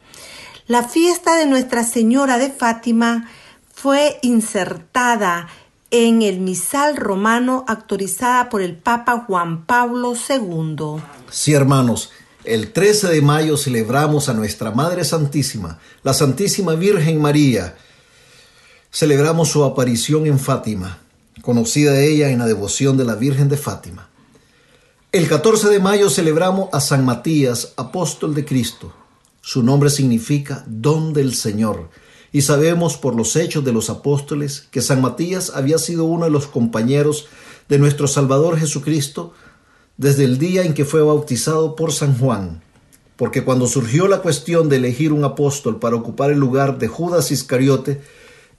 La 0.67 0.83
fiesta 0.83 1.35
de 1.35 1.47
Nuestra 1.47 1.83
Señora 1.83 2.37
de 2.37 2.51
Fátima 2.51 3.27
fue 3.73 4.19
insertada 4.21 5.47
en 5.89 6.21
el 6.21 6.39
misal 6.39 6.95
romano 6.95 7.65
autorizada 7.67 8.49
por 8.49 8.61
el 8.61 8.75
Papa 8.75 9.25
Juan 9.25 9.65
Pablo 9.65 10.13
II. 10.13 11.01
Sí, 11.31 11.53
hermanos, 11.53 12.11
el 12.43 12.71
13 12.71 13.07
de 13.07 13.23
mayo 13.23 13.57
celebramos 13.57 14.29
a 14.29 14.35
nuestra 14.35 14.69
Madre 14.69 15.03
Santísima, 15.03 15.79
la 16.03 16.13
Santísima 16.13 16.75
Virgen 16.75 17.19
María. 17.19 17.73
Celebramos 18.95 19.49
su 19.49 19.63
aparición 19.63 20.27
en 20.27 20.37
Fátima, 20.37 20.99
conocida 21.41 21.99
ella 21.99 22.29
en 22.29 22.37
la 22.37 22.45
devoción 22.45 22.95
de 22.95 23.03
la 23.03 23.15
Virgen 23.15 23.49
de 23.49 23.57
Fátima. 23.57 24.07
El 25.11 25.27
14 25.27 25.69
de 25.69 25.79
mayo 25.79 26.11
celebramos 26.11 26.69
a 26.71 26.79
San 26.79 27.03
Matías, 27.03 27.73
apóstol 27.75 28.35
de 28.35 28.45
Cristo. 28.45 28.93
Su 29.41 29.63
nombre 29.63 29.89
significa 29.89 30.63
don 30.67 31.11
del 31.11 31.33
Señor. 31.33 31.89
Y 32.31 32.43
sabemos 32.43 32.95
por 32.95 33.15
los 33.15 33.35
hechos 33.35 33.65
de 33.65 33.73
los 33.73 33.89
apóstoles 33.89 34.67
que 34.69 34.83
San 34.83 35.01
Matías 35.01 35.53
había 35.55 35.79
sido 35.79 36.03
uno 36.05 36.25
de 36.25 36.31
los 36.31 36.45
compañeros 36.45 37.25
de 37.69 37.79
nuestro 37.79 38.07
Salvador 38.07 38.59
Jesucristo 38.59 39.33
desde 39.97 40.23
el 40.25 40.37
día 40.37 40.65
en 40.65 40.75
que 40.75 40.85
fue 40.85 41.01
bautizado 41.01 41.75
por 41.75 41.93
San 41.93 42.15
Juan. 42.15 42.61
Porque 43.15 43.43
cuando 43.43 43.65
surgió 43.65 44.07
la 44.07 44.21
cuestión 44.21 44.69
de 44.69 44.75
elegir 44.75 45.13
un 45.13 45.23
apóstol 45.23 45.79
para 45.79 45.95
ocupar 45.95 46.29
el 46.29 46.37
lugar 46.37 46.77
de 46.77 46.87
Judas 46.87 47.31
Iscariote, 47.31 48.03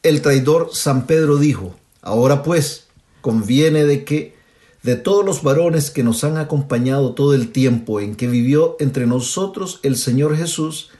el 0.04 0.22
traidor 0.22 0.70
San 0.72 1.06
Pedro 1.06 1.38
dijo, 1.38 1.74
Ahora 2.00 2.42
pues, 2.42 2.86
conviene 3.20 3.84
de 3.84 4.04
que 4.04 4.36
de 4.82 4.96
todos 4.96 5.24
los 5.24 5.42
varones 5.42 5.90
que 5.90 6.04
nos 6.04 6.22
han 6.24 6.36
acompañado 6.36 7.14
todo 7.14 7.32
el 7.32 7.50
tiempo 7.50 8.00
en 8.00 8.14
que 8.14 8.28
vivió 8.28 8.76
entre 8.78 9.06
nosotros 9.06 9.80
el 9.82 9.96
Señor 9.96 10.36
Jesús, 10.36 10.90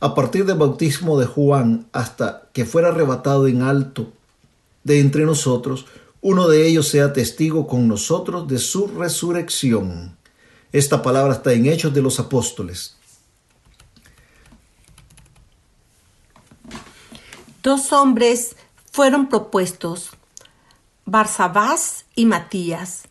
a 0.00 0.14
partir 0.14 0.46
del 0.46 0.56
bautismo 0.56 1.20
de 1.20 1.26
Juan 1.26 1.86
hasta 1.92 2.48
que 2.54 2.64
fuera 2.64 2.88
arrebatado 2.88 3.46
en 3.46 3.60
alto 3.60 4.10
de 4.84 5.00
entre 5.00 5.26
nosotros, 5.26 5.84
uno 6.22 6.48
de 6.48 6.66
ellos 6.66 6.88
sea 6.88 7.12
testigo 7.12 7.66
con 7.66 7.86
nosotros 7.88 8.48
de 8.48 8.58
su 8.58 8.86
resurrección. 8.86 10.16
Esta 10.72 11.02
palabra 11.02 11.34
está 11.34 11.52
en 11.52 11.66
Hechos 11.66 11.92
de 11.92 12.02
los 12.02 12.18
Apóstoles. 12.18 12.95
Dos 17.66 17.92
hombres 17.92 18.54
fueron 18.92 19.26
propuestos, 19.26 20.10
Barsabás 21.04 22.04
y 22.14 22.24
Matías 22.24 23.08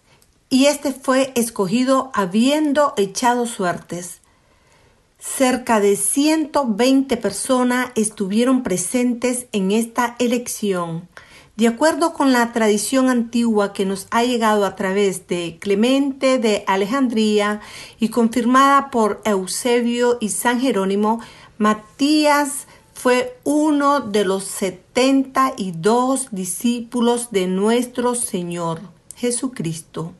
y 0.50 0.68
este 0.68 0.94
fue 0.94 1.34
escogido 1.36 2.10
habiendo 2.14 2.94
echado 2.96 3.48
suertes. 3.48 4.22
Cerca 5.20 5.82
de 5.82 5.98
120 5.98 7.18
personas 7.18 7.92
estuvieron 7.96 8.64
presentes 8.64 9.48
en 9.52 9.72
esta 9.72 10.16
elección. 10.20 11.10
De 11.58 11.68
acuerdo 11.68 12.14
con 12.14 12.32
la 12.32 12.54
tradición 12.54 13.10
antigua 13.10 13.74
que 13.74 13.86
nos 13.86 14.08
ha 14.10 14.24
llegado 14.24 14.66
a 14.66 14.78
través 14.78 15.28
de 15.28 15.58
Clemente 15.60 16.40
de 16.40 16.64
Alejandría 16.66 17.60
y 18.00 18.08
confirmada 18.08 18.90
por 18.90 19.22
Eusebio 19.26 20.18
y 20.22 20.30
San 20.30 20.62
Jerónimo, 20.62 21.20
Matías 21.58 22.68
fue 23.06 23.38
uno 23.44 24.00
de 24.00 24.26
los 24.26 24.46
setenta 24.46 25.54
y 25.56 25.74
dos 25.74 26.30
discípulos 26.32 27.30
de 27.30 27.46
nuestro 27.46 28.16
Señor 28.16 28.82
Jesucristo. 29.16 30.14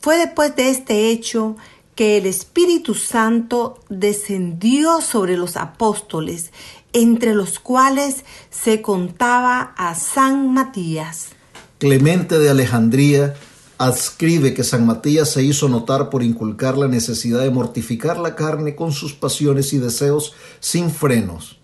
Fue 0.00 0.16
después 0.16 0.54
de 0.54 0.70
este 0.70 1.10
hecho 1.10 1.56
que 1.96 2.18
el 2.18 2.26
Espíritu 2.26 2.94
Santo 2.94 3.80
descendió 3.88 5.00
sobre 5.00 5.36
los 5.36 5.56
apóstoles, 5.56 6.52
entre 6.92 7.34
los 7.34 7.58
cuales 7.58 8.24
se 8.50 8.82
contaba 8.82 9.74
a 9.76 9.96
San 9.96 10.54
Matías. 10.54 11.30
Clemente 11.78 12.38
de 12.38 12.50
Alejandría 12.50 13.34
adscribe 13.78 14.54
que 14.54 14.62
San 14.62 14.86
Matías 14.86 15.32
se 15.32 15.42
hizo 15.42 15.68
notar 15.68 16.08
por 16.08 16.22
inculcar 16.22 16.78
la 16.78 16.86
necesidad 16.86 17.40
de 17.40 17.50
mortificar 17.50 18.16
la 18.20 18.36
carne 18.36 18.76
con 18.76 18.92
sus 18.92 19.12
pasiones 19.12 19.72
y 19.72 19.78
deseos 19.78 20.34
sin 20.60 20.88
frenos. 20.92 21.58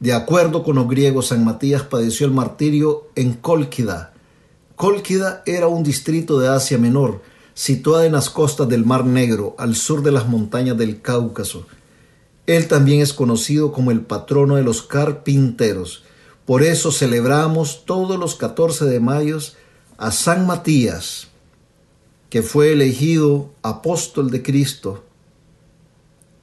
De 0.00 0.12
acuerdo 0.12 0.62
con 0.62 0.76
los 0.76 0.88
griegos, 0.88 1.28
San 1.28 1.44
Matías 1.44 1.82
padeció 1.82 2.26
el 2.26 2.32
martirio 2.32 3.08
en 3.16 3.34
Cólquida. 3.34 4.12
Cólquida 4.76 5.42
era 5.44 5.66
un 5.66 5.82
distrito 5.82 6.38
de 6.38 6.48
Asia 6.48 6.78
Menor, 6.78 7.20
situada 7.54 8.06
en 8.06 8.12
las 8.12 8.30
costas 8.30 8.68
del 8.68 8.86
Mar 8.86 9.04
Negro, 9.04 9.56
al 9.58 9.74
sur 9.74 10.02
de 10.02 10.12
las 10.12 10.28
montañas 10.28 10.78
del 10.78 11.00
Cáucaso. 11.00 11.66
Él 12.46 12.68
también 12.68 13.00
es 13.00 13.12
conocido 13.12 13.72
como 13.72 13.90
el 13.90 14.02
patrono 14.02 14.54
de 14.54 14.62
los 14.62 14.82
carpinteros. 14.82 16.04
Por 16.46 16.62
eso 16.62 16.92
celebramos 16.92 17.84
todos 17.84 18.18
los 18.18 18.36
14 18.36 18.84
de 18.84 19.00
mayo 19.00 19.38
a 19.96 20.12
San 20.12 20.46
Matías, 20.46 21.28
que 22.30 22.42
fue 22.42 22.72
elegido 22.72 23.50
apóstol 23.62 24.30
de 24.30 24.42
Cristo 24.42 25.04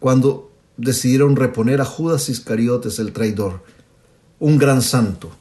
cuando 0.05 0.51
decidieron 0.77 1.35
reponer 1.35 1.81
a 1.81 1.85
Judas 1.85 2.29
Iscariotes 2.29 2.99
el 2.99 3.13
traidor, 3.13 3.63
un 4.39 4.57
gran 4.57 4.81
santo. 4.81 5.31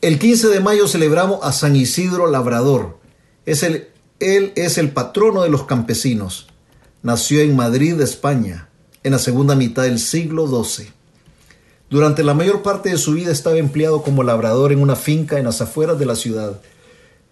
El 0.00 0.18
15 0.18 0.48
de 0.48 0.60
mayo 0.60 0.86
celebramos 0.88 1.40
a 1.42 1.52
San 1.52 1.74
Isidro 1.74 2.30
Labrador. 2.30 2.98
Es 3.44 3.62
el 3.62 3.88
él 4.18 4.52
es 4.56 4.78
el 4.78 4.92
patrono 4.92 5.42
de 5.42 5.50
los 5.50 5.64
campesinos. 5.64 6.48
Nació 7.02 7.42
en 7.42 7.54
Madrid, 7.54 8.00
España, 8.00 8.70
en 9.02 9.12
la 9.12 9.18
segunda 9.18 9.54
mitad 9.54 9.82
del 9.82 9.98
siglo 9.98 10.46
XII. 10.46 10.88
Durante 11.90 12.24
la 12.24 12.32
mayor 12.32 12.62
parte 12.62 12.88
de 12.88 12.96
su 12.96 13.12
vida 13.12 13.30
estaba 13.30 13.58
empleado 13.58 14.02
como 14.02 14.22
labrador 14.22 14.72
en 14.72 14.80
una 14.80 14.96
finca 14.96 15.38
en 15.38 15.44
las 15.44 15.60
afueras 15.60 15.98
de 15.98 16.06
la 16.06 16.16
ciudad. 16.16 16.60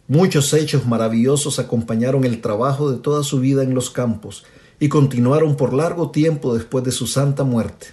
Muchos 0.06 0.52
hechos 0.52 0.86
maravillosos 0.86 1.58
acompañaron 1.58 2.24
el 2.24 2.42
trabajo 2.42 2.90
de 2.90 2.98
toda 2.98 3.24
su 3.24 3.40
vida 3.40 3.62
en 3.62 3.74
los 3.74 3.88
campos 3.88 4.44
y 4.80 4.88
continuaron 4.88 5.56
por 5.56 5.72
largo 5.72 6.10
tiempo 6.10 6.54
después 6.54 6.84
de 6.84 6.92
su 6.92 7.06
santa 7.06 7.44
muerte. 7.44 7.88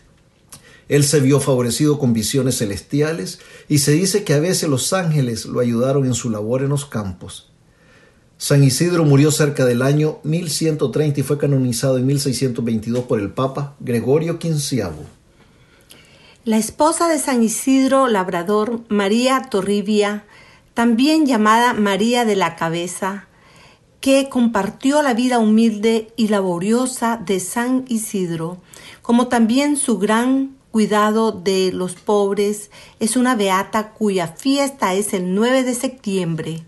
Él 0.87 1.03
se 1.03 1.21
vio 1.21 1.39
favorecido 1.39 1.97
con 1.97 2.11
visiones 2.11 2.57
celestiales 2.57 3.39
y 3.69 3.79
se 3.79 3.93
dice 3.93 4.23
que 4.23 4.33
a 4.33 4.39
veces 4.39 4.69
los 4.69 4.91
ángeles 4.91 5.45
lo 5.45 5.61
ayudaron 5.61 6.05
en 6.05 6.13
su 6.13 6.29
labor 6.29 6.63
en 6.63 6.69
los 6.69 6.85
campos. 6.85 7.49
San 8.37 8.63
Isidro 8.63 9.05
murió 9.05 9.31
cerca 9.31 9.65
del 9.65 9.83
año 9.83 10.19
1130 10.23 11.19
y 11.19 11.23
fue 11.23 11.37
canonizado 11.37 11.97
en 11.97 12.07
1622 12.07 13.05
por 13.05 13.19
el 13.19 13.29
Papa 13.29 13.75
Gregorio 13.79 14.39
XV. 14.41 14.83
La 16.43 16.57
esposa 16.57 17.07
de 17.07 17.19
San 17.19 17.43
Isidro 17.43 18.07
Labrador, 18.07 18.81
María 18.89 19.43
Torribia, 19.49 20.25
también 20.73 21.27
llamada 21.27 21.73
María 21.73 22.25
de 22.25 22.35
la 22.35 22.55
Cabeza, 22.55 23.27
que 24.01 24.29
compartió 24.29 25.01
la 25.01 25.13
vida 25.13 25.39
humilde 25.39 26.11
y 26.17 26.27
laboriosa 26.27 27.21
de 27.23 27.39
San 27.39 27.85
Isidro, 27.87 28.57
como 29.01 29.27
también 29.27 29.77
su 29.77 29.99
gran 29.99 30.57
cuidado 30.71 31.31
de 31.31 31.71
los 31.71 31.93
pobres, 31.93 32.71
es 32.99 33.15
una 33.15 33.35
beata 33.35 33.91
cuya 33.91 34.27
fiesta 34.27 34.93
es 34.95 35.13
el 35.13 35.35
9 35.35 35.63
de 35.63 35.75
septiembre. 35.75 36.63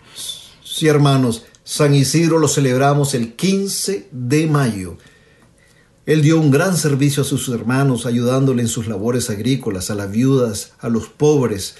Sí, 0.63 0.87
hermanos, 0.87 1.45
San 1.63 1.95
Isidro 1.95 2.37
lo 2.37 2.47
celebramos 2.47 3.13
el 3.13 3.33
15 3.33 4.09
de 4.11 4.47
mayo. 4.47 4.97
Él 6.05 6.21
dio 6.21 6.39
un 6.39 6.51
gran 6.51 6.77
servicio 6.77 7.23
a 7.23 7.25
sus 7.25 7.47
hermanos, 7.49 8.05
ayudándole 8.05 8.61
en 8.61 8.67
sus 8.67 8.87
labores 8.87 9.29
agrícolas, 9.29 9.89
a 9.89 9.95
las 9.95 10.11
viudas, 10.11 10.73
a 10.79 10.89
los 10.89 11.07
pobres, 11.07 11.75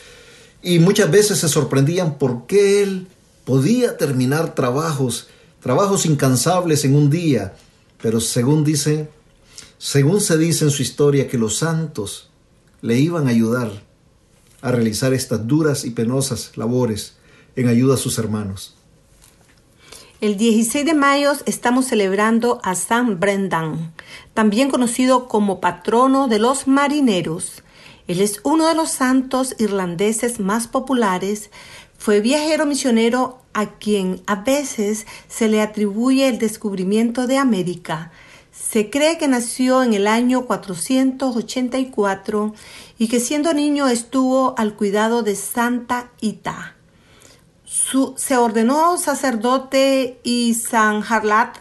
y 0.64 0.80
muchas 0.80 1.12
veces 1.12 1.40
se 1.40 1.50
sorprendían 1.50 2.18
por 2.18 2.48
qué 2.48 2.82
él 2.82 3.08
podía 3.44 3.98
terminar 3.98 4.56
trabajos, 4.56 5.28
trabajos 5.64 6.06
incansables 6.06 6.84
en 6.84 6.94
un 6.94 7.10
día, 7.10 7.56
pero 8.02 8.20
según 8.20 8.66
dice, 8.66 9.10
según 9.78 10.20
se 10.20 10.38
dice 10.38 10.66
en 10.66 10.72
su 10.72 10.82
historia 10.82 11.28
que 11.30 11.38
los 11.38 11.58
santos 11.58 12.30
le 12.82 13.00
iban 13.00 13.28
a 13.28 13.32
ayudar 13.32 13.72
a 14.62 14.72
realizar 14.72 15.14
estas 15.14 15.48
duras 15.48 15.86
y 15.86 15.92
penosas 15.92 16.58
labores 16.58 17.16
en 17.56 17.70
ayuda 17.70 17.96
a 17.96 17.98
sus 17.98 18.18
hermanos. 18.18 18.76
El 20.20 20.38
16 20.38 20.86
de 20.86 20.94
mayo 20.94 21.32
estamos 21.46 21.86
celebrando 21.86 22.60
a 22.64 22.76
San 22.76 23.20
Brendan, 23.20 23.94
también 24.34 24.70
conocido 24.70 25.28
como 25.28 25.62
patrono 25.62 26.28
de 26.28 26.40
los 26.40 26.68
marineros. 26.68 27.64
Él 28.08 28.20
es 28.20 28.42
uno 28.44 28.68
de 28.68 28.76
los 28.76 28.92
santos 28.92 29.56
irlandeses 29.60 30.40
más 30.40 30.68
populares. 30.68 31.52
Fue 32.04 32.20
viajero 32.20 32.66
misionero 32.66 33.40
a 33.54 33.78
quien 33.78 34.22
a 34.28 34.36
veces 34.36 35.08
se 35.30 35.48
le 35.48 35.62
atribuye 35.62 36.28
el 36.28 36.38
descubrimiento 36.38 37.28
de 37.28 37.38
América. 37.38 38.12
Se 38.52 38.90
cree 38.90 39.18
que 39.18 39.30
nació 39.30 39.84
en 39.84 39.94
el 39.94 40.08
año 40.08 40.46
484 40.46 42.54
y 42.98 43.08
que 43.08 43.22
siendo 43.22 43.54
niño 43.54 43.88
estuvo 43.88 44.54
al 44.58 44.74
cuidado 44.74 45.24
de 45.24 45.38
Santa 45.38 46.12
Ita. 46.20 46.76
se 47.64 48.36
ordenó 48.36 48.98
sacerdote 48.98 50.20
y 50.26 50.56
San 50.56 51.06
Harlat 51.08 51.56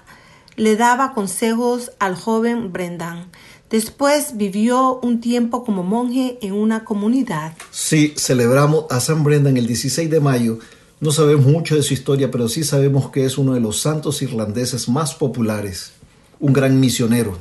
le 0.56 0.74
daba 0.74 1.14
consejos 1.14 1.92
al 2.00 2.16
joven 2.16 2.72
Brendan. 2.72 3.30
Después 3.72 4.36
vivió 4.36 5.00
un 5.00 5.22
tiempo 5.22 5.64
como 5.64 5.82
monje 5.82 6.38
en 6.42 6.52
una 6.52 6.84
comunidad. 6.84 7.54
Sí, 7.70 8.12
celebramos 8.18 8.84
a 8.90 9.00
San 9.00 9.24
Brendan 9.24 9.56
el 9.56 9.66
16 9.66 10.10
de 10.10 10.20
mayo. 10.20 10.58
No 11.00 11.10
sabemos 11.10 11.46
mucho 11.46 11.74
de 11.74 11.82
su 11.82 11.94
historia, 11.94 12.30
pero 12.30 12.50
sí 12.50 12.64
sabemos 12.64 13.10
que 13.10 13.24
es 13.24 13.38
uno 13.38 13.54
de 13.54 13.60
los 13.60 13.80
santos 13.80 14.20
irlandeses 14.20 14.90
más 14.90 15.14
populares, 15.14 15.92
un 16.38 16.52
gran 16.52 16.78
misionero. 16.80 17.38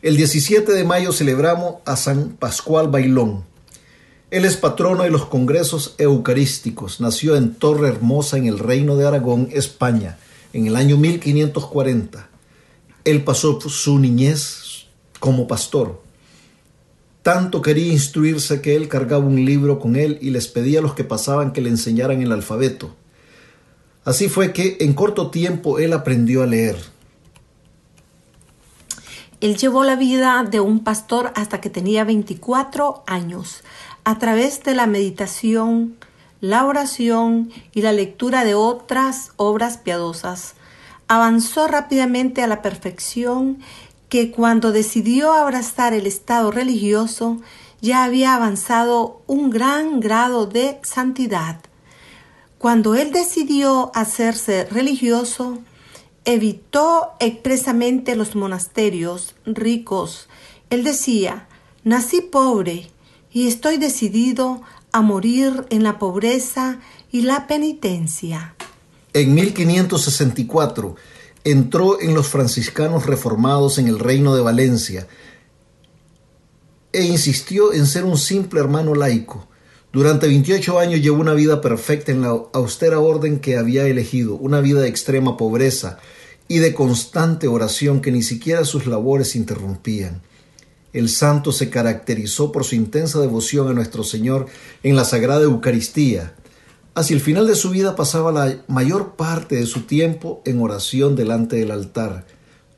El 0.00 0.16
17 0.16 0.70
de 0.70 0.84
mayo 0.84 1.12
celebramos 1.12 1.78
a 1.84 1.96
San 1.96 2.36
Pascual 2.38 2.86
Bailón. 2.86 3.42
Él 4.30 4.44
es 4.44 4.56
patrono 4.56 5.02
de 5.02 5.10
los 5.10 5.26
congresos 5.26 5.96
eucarísticos. 5.98 7.00
Nació 7.00 7.34
en 7.34 7.56
Torre 7.56 7.88
Hermosa 7.88 8.38
en 8.38 8.46
el 8.46 8.60
Reino 8.60 8.94
de 8.94 9.08
Aragón, 9.08 9.48
España, 9.52 10.18
en 10.52 10.68
el 10.68 10.76
año 10.76 10.98
1540. 10.98 12.28
Él 13.04 13.24
pasó 13.24 13.60
su 13.60 13.98
niñez, 13.98 14.67
como 15.20 15.46
pastor. 15.46 16.00
Tanto 17.22 17.60
quería 17.60 17.92
instruirse 17.92 18.62
que 18.62 18.76
él 18.76 18.88
cargaba 18.88 19.24
un 19.24 19.44
libro 19.44 19.78
con 19.78 19.96
él 19.96 20.18
y 20.22 20.30
les 20.30 20.48
pedía 20.48 20.78
a 20.78 20.82
los 20.82 20.94
que 20.94 21.04
pasaban 21.04 21.52
que 21.52 21.60
le 21.60 21.68
enseñaran 21.68 22.22
el 22.22 22.32
alfabeto. 22.32 22.94
Así 24.04 24.28
fue 24.28 24.52
que 24.52 24.78
en 24.80 24.94
corto 24.94 25.30
tiempo 25.30 25.78
él 25.78 25.92
aprendió 25.92 26.42
a 26.42 26.46
leer. 26.46 26.76
Él 29.40 29.56
llevó 29.56 29.84
la 29.84 29.94
vida 29.94 30.42
de 30.50 30.60
un 30.60 30.82
pastor 30.82 31.32
hasta 31.36 31.60
que 31.60 31.70
tenía 31.70 32.04
24 32.04 33.04
años, 33.06 33.62
a 34.04 34.18
través 34.18 34.62
de 34.62 34.74
la 34.74 34.86
meditación, 34.86 35.96
la 36.40 36.64
oración 36.64 37.50
y 37.72 37.82
la 37.82 37.92
lectura 37.92 38.44
de 38.44 38.54
otras 38.54 39.32
obras 39.36 39.76
piadosas. 39.76 40.54
Avanzó 41.06 41.68
rápidamente 41.68 42.42
a 42.42 42.46
la 42.46 42.62
perfección 42.62 43.58
que 44.08 44.30
cuando 44.30 44.72
decidió 44.72 45.32
abrazar 45.32 45.92
el 45.92 46.06
estado 46.06 46.50
religioso 46.50 47.40
ya 47.80 48.04
había 48.04 48.34
avanzado 48.34 49.22
un 49.26 49.50
gran 49.50 50.00
grado 50.00 50.46
de 50.46 50.80
santidad. 50.82 51.60
Cuando 52.58 52.94
él 52.94 53.12
decidió 53.12 53.92
hacerse 53.94 54.64
religioso, 54.64 55.58
evitó 56.24 57.12
expresamente 57.20 58.16
los 58.16 58.34
monasterios 58.34 59.36
ricos. 59.46 60.28
Él 60.70 60.82
decía, 60.82 61.46
nací 61.84 62.20
pobre 62.20 62.90
y 63.32 63.46
estoy 63.46 63.76
decidido 63.76 64.62
a 64.90 65.02
morir 65.02 65.66
en 65.70 65.84
la 65.84 65.98
pobreza 65.98 66.80
y 67.12 67.22
la 67.22 67.46
penitencia. 67.46 68.54
En 69.12 69.34
1564, 69.34 70.96
entró 71.50 72.00
en 72.00 72.14
los 72.14 72.28
franciscanos 72.28 73.06
reformados 73.06 73.78
en 73.78 73.88
el 73.88 73.98
reino 73.98 74.34
de 74.34 74.42
Valencia 74.42 75.06
e 76.92 77.04
insistió 77.04 77.72
en 77.72 77.86
ser 77.86 78.04
un 78.04 78.18
simple 78.18 78.60
hermano 78.60 78.94
laico. 78.94 79.48
Durante 79.92 80.26
28 80.26 80.78
años 80.78 81.00
llevó 81.00 81.20
una 81.20 81.34
vida 81.34 81.60
perfecta 81.60 82.12
en 82.12 82.22
la 82.22 82.28
austera 82.52 82.98
orden 82.98 83.40
que 83.40 83.56
había 83.56 83.86
elegido, 83.86 84.34
una 84.34 84.60
vida 84.60 84.80
de 84.80 84.88
extrema 84.88 85.36
pobreza 85.36 85.98
y 86.48 86.58
de 86.58 86.74
constante 86.74 87.48
oración 87.48 88.00
que 88.00 88.12
ni 88.12 88.22
siquiera 88.22 88.64
sus 88.64 88.86
labores 88.86 89.34
interrumpían. 89.34 90.22
El 90.92 91.08
santo 91.08 91.52
se 91.52 91.70
caracterizó 91.70 92.52
por 92.52 92.64
su 92.64 92.74
intensa 92.74 93.20
devoción 93.20 93.68
a 93.68 93.74
nuestro 93.74 94.04
Señor 94.04 94.46
en 94.82 94.96
la 94.96 95.04
Sagrada 95.04 95.42
Eucaristía, 95.42 96.34
Hacia 96.98 97.14
el 97.14 97.20
final 97.20 97.46
de 97.46 97.54
su 97.54 97.70
vida 97.70 97.94
pasaba 97.94 98.32
la 98.32 98.56
mayor 98.66 99.14
parte 99.14 99.54
de 99.54 99.66
su 99.66 99.82
tiempo 99.82 100.42
en 100.44 100.60
oración 100.60 101.14
delante 101.14 101.54
del 101.54 101.70
altar. 101.70 102.26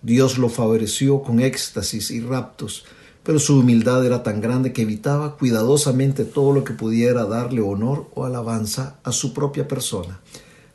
Dios 0.02 0.36
lo 0.36 0.50
favoreció 0.50 1.22
con 1.22 1.40
éxtasis 1.40 2.10
y 2.10 2.20
raptos, 2.20 2.84
pero 3.22 3.38
su 3.38 3.58
humildad 3.58 4.04
era 4.04 4.22
tan 4.22 4.42
grande 4.42 4.74
que 4.74 4.82
evitaba 4.82 5.38
cuidadosamente 5.38 6.26
todo 6.26 6.52
lo 6.52 6.64
que 6.64 6.74
pudiera 6.74 7.24
darle 7.24 7.62
honor 7.62 8.10
o 8.14 8.26
alabanza 8.26 8.98
a 9.04 9.12
su 9.12 9.32
propia 9.32 9.66
persona. 9.66 10.20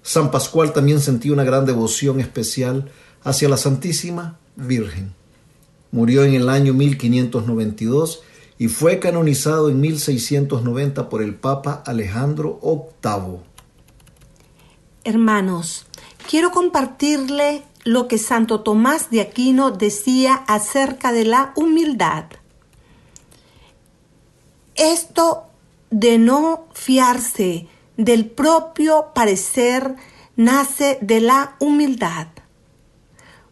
San 0.02 0.32
Pascual 0.32 0.74
también 0.74 1.00
sentía 1.00 1.32
una 1.32 1.44
gran 1.44 1.68
devoción 1.68 2.20
especial 2.20 2.90
hacia 3.24 3.48
la 3.48 3.58
Santísima 3.58 4.40
Virgen. 4.56 5.14
Murió 5.92 6.26
en 6.26 6.34
el 6.34 6.50
año 6.50 6.74
1592 6.74 8.24
y 8.58 8.68
fue 8.68 9.00
canonizado 9.00 9.70
en 9.70 9.82
1690 9.82 11.10
por 11.10 11.22
el 11.22 11.36
Papa 11.36 11.84
Alejandro 11.86 12.60
VIII. 12.64 13.40
Hermanos, 15.04 15.86
quiero 16.30 16.52
compartirle 16.52 17.64
lo 17.84 18.08
que 18.08 18.18
Santo 18.18 18.62
Tomás 18.62 19.12
de 19.12 19.22
Aquino 19.22 19.72
decía 19.72 20.34
acerca 20.48 21.12
de 21.12 21.26
la 21.26 21.54
humildad. 21.56 22.26
Esto 24.76 25.44
de 25.92 26.18
no 26.18 26.68
fiarse 26.74 27.68
del 27.98 28.26
propio 28.26 29.12
parecer 29.14 29.96
nace 30.36 30.98
de 31.02 31.22
la 31.22 31.56
humildad. 31.60 32.28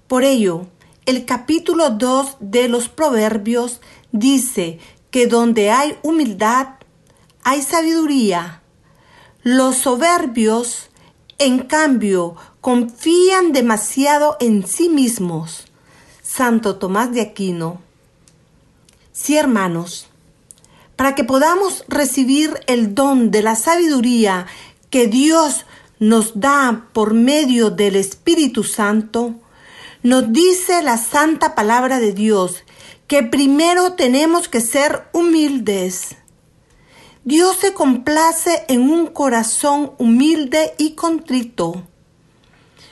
Por 0.07 0.23
ello, 0.23 0.67
el 1.05 1.25
capítulo 1.25 1.91
2 1.91 2.37
de 2.39 2.67
los 2.67 2.89
Proverbios 2.89 3.81
dice 4.11 4.79
que 5.13 5.28
donde 5.28 5.69
hay 5.69 5.95
humildad, 6.02 6.69
hay 7.43 7.62
sabiduría. 7.62 8.63
Los 9.43 9.76
soberbios, 9.76 10.89
en 11.38 11.60
cambio, 11.60 12.36
confían 12.62 13.52
demasiado 13.52 14.38
en 14.39 14.65
sí 14.65 14.89
mismos. 14.89 15.65
Santo 16.23 16.78
Tomás 16.78 17.13
de 17.13 17.21
Aquino. 17.21 17.80
Sí, 19.12 19.38
hermanos, 19.38 20.08
para 20.95 21.13
que 21.13 21.23
podamos 21.23 21.86
recibir 21.88 22.60
el 22.65 22.95
don 22.95 23.30
de 23.30 23.43
la 23.43 23.56
sabiduría 23.56 24.47
que 24.89 25.06
Dios 25.06 25.67
nos 25.99 26.39
da 26.39 26.88
por 26.91 27.13
medio 27.13 27.69
del 27.69 27.97
Espíritu 27.97 28.63
Santo, 28.63 29.36
nos 30.02 30.34
dice 30.34 30.82
la 30.82 30.97
santa 30.97 31.54
palabra 31.54 31.99
de 31.99 32.13
Dios 32.13 32.63
que 33.07 33.23
primero 33.23 33.93
tenemos 33.93 34.47
que 34.47 34.61
ser 34.61 35.07
humildes. 35.13 36.15
Dios 37.25 37.57
se 37.57 37.73
complace 37.73 38.65
en 38.67 38.89
un 38.89 39.07
corazón 39.07 39.93
humilde 39.97 40.73
y 40.77 40.91
contrito. 40.91 41.83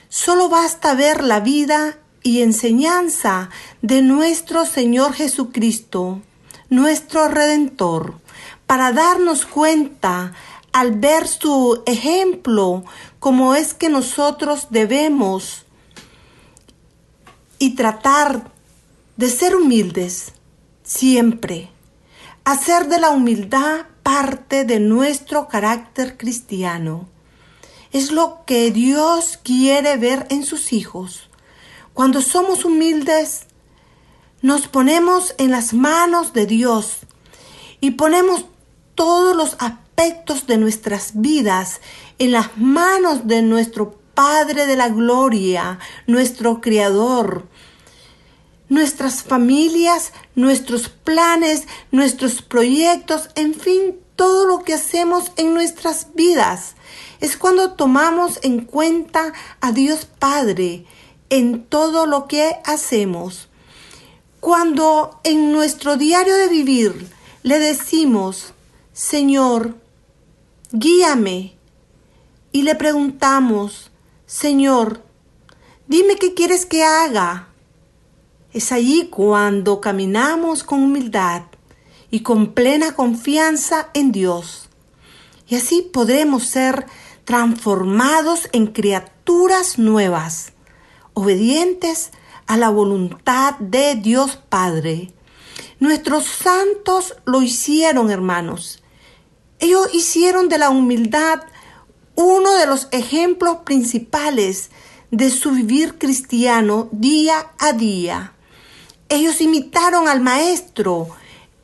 Solo 0.09 0.49
basta 0.49 0.93
ver 0.93 1.23
la 1.23 1.39
vida 1.39 1.97
y 2.23 2.41
enseñanza 2.41 3.49
de 3.81 4.01
nuestro 4.01 4.65
Señor 4.65 5.13
Jesucristo, 5.13 6.21
nuestro 6.69 7.27
Redentor, 7.27 8.19
para 8.67 8.91
darnos 8.91 9.45
cuenta 9.45 10.33
al 10.71 10.91
ver 10.93 11.27
su 11.27 11.83
ejemplo 11.85 12.85
cómo 13.19 13.55
es 13.55 13.73
que 13.73 13.89
nosotros 13.89 14.67
debemos 14.69 15.65
y 17.59 17.75
tratar 17.75 18.51
de 19.21 19.29
ser 19.29 19.55
humildes 19.55 20.33
siempre, 20.81 21.69
hacer 22.43 22.87
de 22.87 22.99
la 22.99 23.11
humildad 23.11 23.85
parte 24.01 24.65
de 24.65 24.79
nuestro 24.79 25.47
carácter 25.47 26.17
cristiano. 26.17 27.07
Es 27.91 28.11
lo 28.11 28.39
que 28.47 28.71
Dios 28.71 29.37
quiere 29.43 29.97
ver 29.97 30.25
en 30.31 30.43
sus 30.43 30.73
hijos. 30.73 31.29
Cuando 31.93 32.19
somos 32.23 32.65
humildes, 32.65 33.41
nos 34.41 34.67
ponemos 34.67 35.35
en 35.37 35.51
las 35.51 35.75
manos 35.75 36.33
de 36.33 36.47
Dios 36.47 37.01
y 37.79 37.91
ponemos 37.91 38.45
todos 38.95 39.35
los 39.35 39.55
aspectos 39.59 40.47
de 40.47 40.57
nuestras 40.57 41.11
vidas 41.21 41.79
en 42.17 42.31
las 42.31 42.57
manos 42.57 43.27
de 43.27 43.43
nuestro 43.43 44.01
Padre 44.15 44.65
de 44.65 44.75
la 44.75 44.89
Gloria, 44.89 45.77
nuestro 46.07 46.59
Creador, 46.59 47.47
nuestras 48.71 49.21
familias, 49.21 50.13
nuestros 50.33 50.87
planes, 50.87 51.67
nuestros 51.91 52.41
proyectos, 52.41 53.27
en 53.35 53.53
fin, 53.53 53.99
todo 54.15 54.47
lo 54.47 54.63
que 54.63 54.73
hacemos 54.73 55.33
en 55.35 55.53
nuestras 55.53 56.07
vidas. 56.15 56.75
Es 57.19 57.35
cuando 57.35 57.73
tomamos 57.73 58.39
en 58.43 58.63
cuenta 58.63 59.33
a 59.59 59.73
Dios 59.73 60.05
Padre 60.05 60.85
en 61.29 61.65
todo 61.65 62.05
lo 62.05 62.29
que 62.29 62.61
hacemos. 62.63 63.49
Cuando 64.39 65.19
en 65.25 65.51
nuestro 65.51 65.97
diario 65.97 66.37
de 66.37 66.47
vivir 66.47 67.09
le 67.43 67.59
decimos, 67.59 68.53
Señor, 68.93 69.75
guíame, 70.71 71.57
y 72.53 72.61
le 72.61 72.75
preguntamos, 72.75 73.91
Señor, 74.25 75.03
dime 75.87 76.15
qué 76.15 76.33
quieres 76.33 76.65
que 76.65 76.85
haga. 76.85 77.50
Es 78.53 78.71
allí 78.73 79.07
cuando 79.09 79.79
caminamos 79.79 80.63
con 80.63 80.83
humildad 80.83 81.43
y 82.09 82.19
con 82.19 82.53
plena 82.53 82.93
confianza 82.93 83.89
en 83.93 84.11
Dios. 84.11 84.69
Y 85.47 85.55
así 85.55 85.81
podremos 85.81 86.45
ser 86.45 86.85
transformados 87.23 88.49
en 88.51 88.67
criaturas 88.67 89.79
nuevas, 89.79 90.51
obedientes 91.13 92.11
a 92.45 92.57
la 92.57 92.69
voluntad 92.69 93.55
de 93.59 93.95
Dios 93.95 94.37
Padre. 94.49 95.13
Nuestros 95.79 96.25
santos 96.25 97.15
lo 97.25 97.41
hicieron, 97.41 98.11
hermanos. 98.11 98.83
Ellos 99.59 99.87
hicieron 99.93 100.49
de 100.49 100.57
la 100.57 100.69
humildad 100.69 101.41
uno 102.15 102.53
de 102.55 102.67
los 102.67 102.89
ejemplos 102.91 103.59
principales 103.63 104.71
de 105.11 105.29
su 105.29 105.51
vivir 105.51 105.97
cristiano 105.97 106.89
día 106.91 107.51
a 107.57 107.73
día. 107.73 108.33
Ellos 109.11 109.41
imitaron 109.41 110.07
al 110.07 110.21
Maestro 110.21 111.09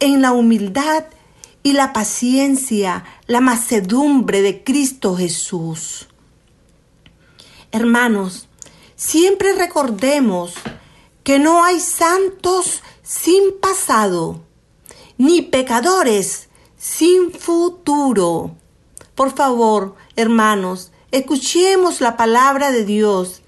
en 0.02 0.22
la 0.22 0.34
humildad 0.34 1.06
y 1.64 1.72
la 1.72 1.94
paciencia, 1.94 3.06
la 3.26 3.40
macedumbre 3.40 4.42
de 4.42 4.66
Cristo 4.66 5.16
Jesús. 5.16 6.10
Hermanos, 7.72 8.50
siempre 8.98 9.54
recordemos 9.54 10.56
que 11.24 11.40
no 11.40 11.64
hay 11.64 11.80
santos 11.80 12.84
sin 13.02 13.58
pasado, 13.62 14.42
ni 15.18 15.42
pecadores 15.42 16.50
sin 16.78 17.32
futuro. 17.32 18.58
Por 19.16 19.34
favor, 19.34 19.96
hermanos, 20.18 20.92
escuchemos 21.12 22.02
la 22.02 22.18
palabra 22.18 22.72
de 22.72 22.84
Dios. 22.84 23.42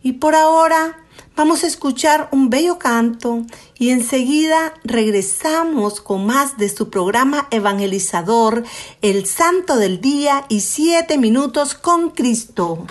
Y 0.00 0.12
por 0.12 0.36
ahora 0.36 1.01
Vamos 1.34 1.64
a 1.64 1.66
escuchar 1.66 2.28
un 2.30 2.50
bello 2.50 2.78
canto 2.78 3.46
y 3.78 3.88
enseguida 3.88 4.74
regresamos 4.84 6.02
con 6.02 6.26
más 6.26 6.58
de 6.58 6.68
su 6.68 6.90
programa 6.90 7.48
evangelizador, 7.50 8.64
El 9.00 9.24
Santo 9.24 9.76
del 9.76 10.02
Día 10.02 10.44
y 10.50 10.60
Siete 10.60 11.16
Minutos 11.16 11.72
con 11.74 12.10
Cristo. 12.10 12.86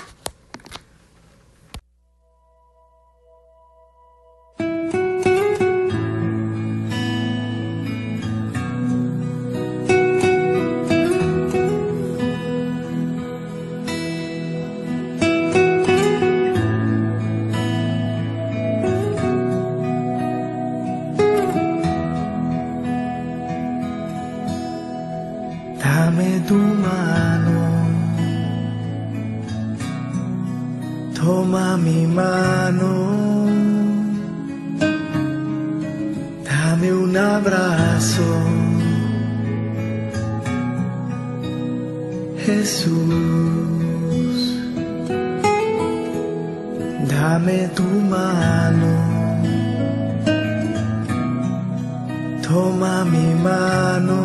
mano, 53.44 54.20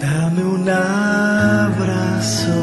dame 0.00 0.42
un 0.56 0.68
abrazo, 0.68 2.58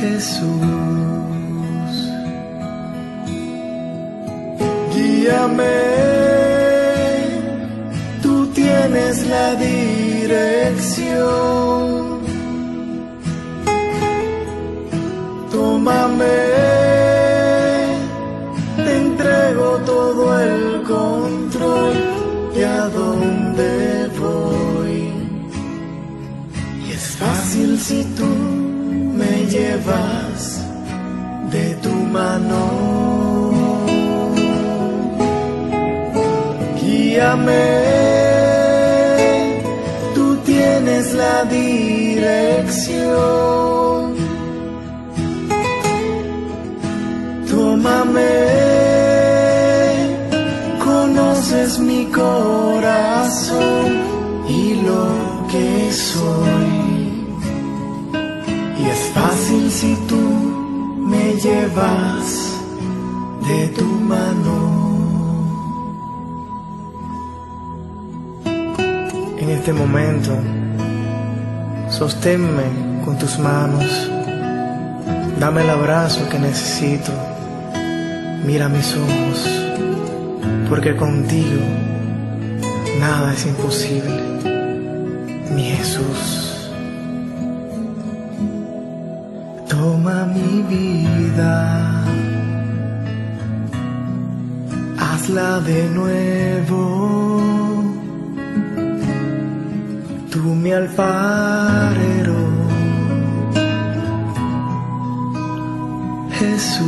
Jesús, 0.00 1.92
guíame, 4.94 5.80
tú 8.22 8.46
tienes 8.48 9.26
la 9.26 9.54
dirección. 9.56 11.63
Tú 40.14 40.36
tienes 40.44 41.12
la 41.14 41.44
dirección. 41.44 42.54
Tómame, 47.50 48.34
conoces 50.84 51.78
mi 51.78 52.06
corazón 52.06 52.63
llevas 61.74 62.60
de 63.48 63.68
tu 63.68 63.84
mano. 63.84 64.74
este 69.50 69.72
momento, 69.72 70.36
sosténme 71.88 73.02
con 73.04 73.16
tus 73.16 73.38
manos, 73.38 74.10
dame 75.38 75.62
el 75.62 75.70
abrazo 75.70 76.28
que 76.28 76.38
necesito, 76.38 77.12
mira 78.44 78.68
mis 78.68 78.94
ojos, 78.94 79.48
porque 80.68 80.94
contigo 80.96 81.62
nada 83.00 83.32
es 83.32 83.46
imposible, 83.46 84.20
mi 85.54 85.64
Jesús. 85.64 86.43
Mi 90.34 90.62
vida, 90.72 91.54
hazla 94.98 95.60
de 95.60 95.88
nuevo. 95.88 97.14
Mi 100.64 100.72
alfarero, 100.72 102.42
Jesús, 106.38 106.86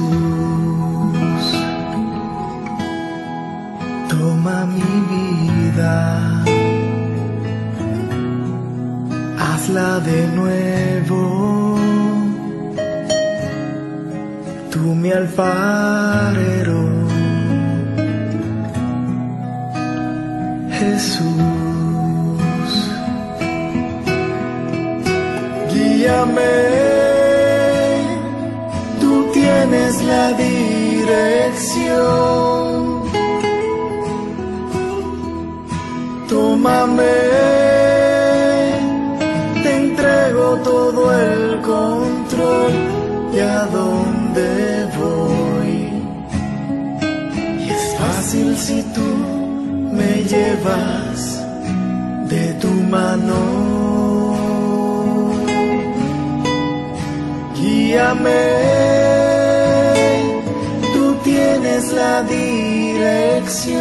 toma 4.08 4.64
mi 4.64 4.90
vida, 5.12 5.94
hazla 9.38 10.00
de 10.00 10.26
nuevo, 10.28 11.20
tú 14.76 14.94
mi 14.94 15.10
alfarero, 15.10 16.80
Jesús, 20.78 21.24
guíame, 25.72 26.56
tú 29.00 29.12
tienes 29.32 29.92
la 30.12 30.26
dirección, 30.46 31.92
tómame, 36.28 37.16
te 39.62 39.70
entrego 39.76 40.46
todo 40.70 41.00
el 41.12 41.60
control. 41.62 42.96
De 43.36 43.42
a 43.42 43.66
dónde 43.66 44.65
si 48.28 48.82
tú 48.94 49.08
me 49.92 50.24
llevas 50.24 51.40
de 52.28 52.54
tu 52.54 52.68
mano. 52.68 53.40
Guíame, 57.54 58.44
tú 60.92 61.14
tienes 61.22 61.92
la 61.92 62.22
dirección. 62.24 63.76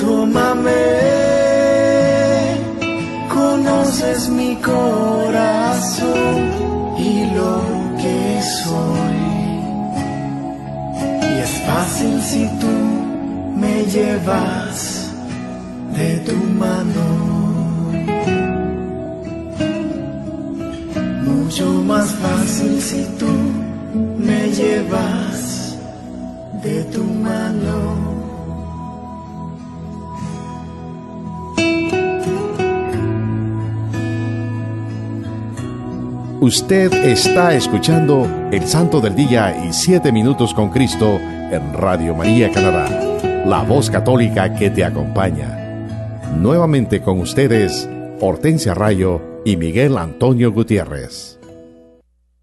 Tómame 0.00 1.08
conoces 3.34 4.28
mi 4.28 4.54
corazón 4.56 6.34
y 6.98 7.26
lo 7.36 7.60
que 8.00 8.40
soy. 8.42 9.07
Fácil 11.78 12.20
si 12.20 12.44
tú 12.58 12.74
me 13.54 13.84
llevas 13.84 15.12
de 15.96 16.16
tu 16.26 16.34
mano. 16.34 17.06
Mucho 21.24 21.66
más 21.84 22.08
fácil 22.14 22.80
si 22.80 23.04
tú 23.16 23.30
me 24.18 24.48
llevas 24.50 25.78
de 26.64 26.82
tu 26.92 27.04
mano. 27.04 27.76
Usted 36.40 36.92
está 37.04 37.54
escuchando 37.54 38.26
El 38.50 38.66
Santo 38.66 39.00
del 39.00 39.14
Día 39.14 39.64
y 39.64 39.72
Siete 39.72 40.10
Minutos 40.10 40.52
con 40.52 40.70
Cristo 40.70 41.20
en 41.50 41.72
Radio 41.72 42.14
María 42.14 42.50
Canadá, 42.50 42.88
la 43.46 43.62
voz 43.62 43.90
católica 43.90 44.54
que 44.54 44.70
te 44.70 44.84
acompaña. 44.84 45.86
Nuevamente 46.36 47.00
con 47.02 47.20
ustedes, 47.20 47.88
Hortensia 48.20 48.74
Rayo 48.74 49.20
y 49.44 49.56
Miguel 49.56 49.96
Antonio 49.96 50.52
Gutiérrez. 50.52 51.38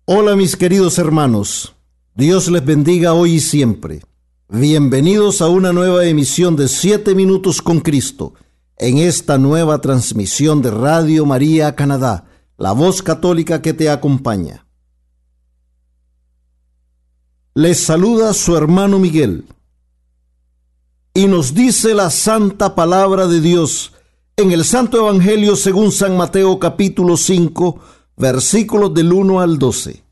Hola 0.06 0.36
mis 0.36 0.56
queridos 0.56 0.98
hermanos, 0.98 1.76
Dios 2.16 2.50
les 2.50 2.66
bendiga 2.66 3.14
hoy 3.14 3.36
y 3.36 3.40
siempre. 3.40 4.02
Bienvenidos 4.50 5.42
a 5.42 5.50
una 5.50 5.74
nueva 5.74 6.06
emisión 6.06 6.56
de 6.56 6.68
Siete 6.68 7.16
Minutos 7.16 7.62
con 7.62 7.80
Cristo, 7.80 8.34
en 8.78 8.98
esta 8.98 9.38
nueva 9.38 9.80
transmisión 9.82 10.62
de 10.62 10.72
Radio 10.72 11.26
María 11.26 11.76
Canadá 11.76 12.26
la 12.58 12.72
voz 12.72 13.02
católica 13.02 13.62
que 13.62 13.74
te 13.74 13.90
acompaña. 13.90 14.65
Les 17.58 17.80
saluda 17.80 18.34
su 18.34 18.58
hermano 18.58 19.00
Miguel 19.00 19.46
y 21.14 21.28
nos 21.28 21.54
dice 21.54 21.94
la 21.94 22.10
santa 22.10 22.76
palabra 22.76 23.28
de 23.28 23.40
Dios 23.40 23.94
en 24.36 24.52
el 24.52 24.66
Santo 24.66 24.98
Evangelio 24.98 25.56
según 25.56 25.94
San 25.94 26.18
Mateo 26.18 26.60
capítulo 26.60 27.16
5 27.16 27.80
versículos 28.18 28.94
del 28.94 29.14
1 29.14 29.40
al 29.40 29.58
12. 29.58 30.04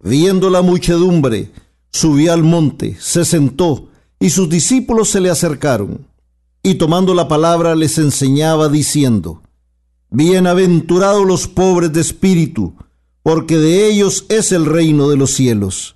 Viendo 0.00 0.50
la 0.50 0.60
muchedumbre, 0.60 1.50
subió 1.92 2.34
al 2.34 2.42
monte, 2.42 2.98
se 3.00 3.24
sentó 3.24 3.88
y 4.20 4.28
sus 4.28 4.50
discípulos 4.50 5.08
se 5.08 5.22
le 5.22 5.30
acercaron 5.30 6.06
y 6.62 6.74
tomando 6.74 7.14
la 7.14 7.26
palabra 7.26 7.74
les 7.74 7.96
enseñaba 7.96 8.68
diciendo, 8.68 9.40
Bienaventurados 10.10 11.26
los 11.26 11.48
pobres 11.48 11.94
de 11.94 12.02
espíritu, 12.02 12.74
porque 13.22 13.56
de 13.56 13.86
ellos 13.86 14.26
es 14.28 14.52
el 14.52 14.66
reino 14.66 15.08
de 15.08 15.16
los 15.16 15.30
cielos. 15.30 15.95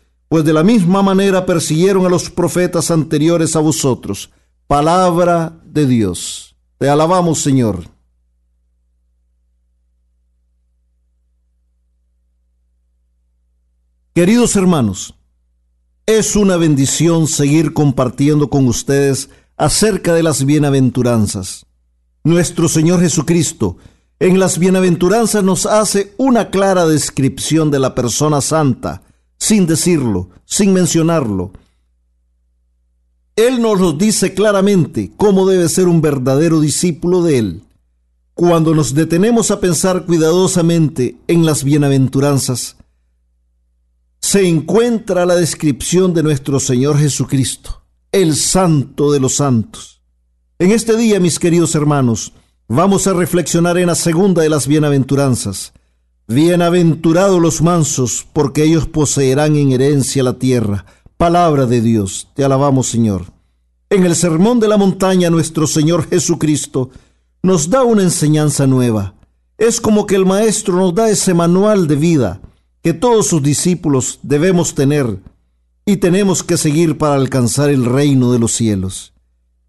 pues 0.31 0.45
de 0.45 0.53
la 0.53 0.63
misma 0.63 1.03
manera 1.03 1.45
persiguieron 1.45 2.05
a 2.05 2.09
los 2.09 2.29
profetas 2.29 2.89
anteriores 2.89 3.57
a 3.57 3.59
vosotros. 3.59 4.31
Palabra 4.65 5.59
de 5.65 5.85
Dios. 5.85 6.55
Te 6.77 6.87
alabamos, 6.87 7.41
Señor. 7.41 7.83
Queridos 14.15 14.55
hermanos, 14.55 15.15
es 16.05 16.37
una 16.37 16.55
bendición 16.55 17.27
seguir 17.27 17.73
compartiendo 17.73 18.49
con 18.49 18.69
ustedes 18.69 19.29
acerca 19.57 20.13
de 20.13 20.23
las 20.23 20.45
bienaventuranzas. 20.45 21.65
Nuestro 22.23 22.69
Señor 22.69 23.01
Jesucristo 23.01 23.75
en 24.17 24.39
las 24.39 24.59
bienaventuranzas 24.59 25.43
nos 25.43 25.65
hace 25.65 26.13
una 26.15 26.51
clara 26.51 26.85
descripción 26.85 27.69
de 27.69 27.79
la 27.79 27.93
persona 27.95 28.39
santa, 28.39 29.01
sin 29.41 29.65
decirlo, 29.65 30.29
sin 30.45 30.71
mencionarlo. 30.71 31.51
Él 33.35 33.59
nos 33.59 33.79
lo 33.79 33.93
dice 33.93 34.35
claramente 34.35 35.11
cómo 35.17 35.47
debe 35.49 35.67
ser 35.67 35.87
un 35.87 35.99
verdadero 35.99 36.61
discípulo 36.61 37.23
de 37.23 37.39
Él. 37.39 37.63
Cuando 38.35 38.75
nos 38.75 38.93
detenemos 38.93 39.49
a 39.49 39.59
pensar 39.59 40.05
cuidadosamente 40.05 41.17
en 41.27 41.43
las 41.43 41.63
bienaventuranzas, 41.63 42.75
se 44.21 44.47
encuentra 44.47 45.25
la 45.25 45.35
descripción 45.35 46.13
de 46.13 46.21
nuestro 46.21 46.59
Señor 46.59 46.99
Jesucristo, 46.99 47.83
el 48.11 48.35
santo 48.35 49.11
de 49.11 49.19
los 49.19 49.37
santos. 49.37 50.03
En 50.59 50.69
este 50.69 50.95
día, 50.95 51.19
mis 51.19 51.39
queridos 51.39 51.73
hermanos, 51.73 52.31
Vamos 52.73 53.05
a 53.05 53.13
reflexionar 53.13 53.77
en 53.77 53.87
la 53.87 53.95
segunda 53.95 54.43
de 54.43 54.47
las 54.47 54.65
bienaventuranzas. 54.65 55.73
Bienaventurados 56.33 57.41
los 57.41 57.61
mansos, 57.61 58.25
porque 58.31 58.63
ellos 58.63 58.87
poseerán 58.87 59.57
en 59.57 59.73
herencia 59.73 60.23
la 60.23 60.39
tierra. 60.39 60.85
Palabra 61.17 61.65
de 61.65 61.81
Dios, 61.81 62.29
te 62.35 62.45
alabamos 62.45 62.87
Señor. 62.87 63.25
En 63.89 64.05
el 64.05 64.15
Sermón 64.15 64.61
de 64.61 64.69
la 64.69 64.77
Montaña 64.77 65.29
nuestro 65.29 65.67
Señor 65.67 66.07
Jesucristo 66.07 66.89
nos 67.43 67.69
da 67.69 67.83
una 67.83 68.03
enseñanza 68.03 68.65
nueva. 68.65 69.13
Es 69.57 69.81
como 69.81 70.05
que 70.05 70.15
el 70.15 70.25
Maestro 70.25 70.77
nos 70.77 70.95
da 70.95 71.09
ese 71.09 71.33
manual 71.33 71.89
de 71.89 71.97
vida 71.97 72.39
que 72.81 72.93
todos 72.93 73.27
sus 73.27 73.43
discípulos 73.43 74.19
debemos 74.23 74.73
tener 74.73 75.19
y 75.85 75.97
tenemos 75.97 76.43
que 76.43 76.55
seguir 76.55 76.97
para 76.97 77.15
alcanzar 77.15 77.69
el 77.69 77.83
reino 77.83 78.31
de 78.31 78.39
los 78.39 78.53
cielos. 78.53 79.11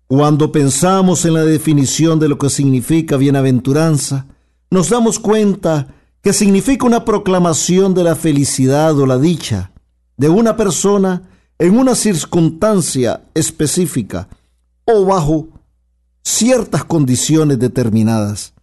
Cuando 0.06 0.52
pensamos 0.52 1.24
en 1.24 1.34
la 1.34 1.44
definición 1.44 2.20
de 2.20 2.28
lo 2.28 2.38
que 2.38 2.50
significa 2.50 3.16
bienaventuranza, 3.16 4.26
nos 4.70 4.90
damos 4.90 5.18
cuenta 5.18 5.96
que 6.22 6.32
significa 6.32 6.86
una 6.86 7.04
proclamación 7.04 7.94
de 7.94 8.04
la 8.04 8.14
felicidad 8.14 8.96
o 8.98 9.06
la 9.06 9.18
dicha, 9.18 9.72
de 10.16 10.28
una 10.28 10.56
persona 10.56 11.28
en 11.58 11.76
una 11.76 11.94
circunstancia 11.94 13.24
específica 13.34 14.28
o 14.84 15.04
bajo 15.04 15.48
ciertas 16.22 16.84
condiciones 16.84 17.58
determinadas. 17.58 18.54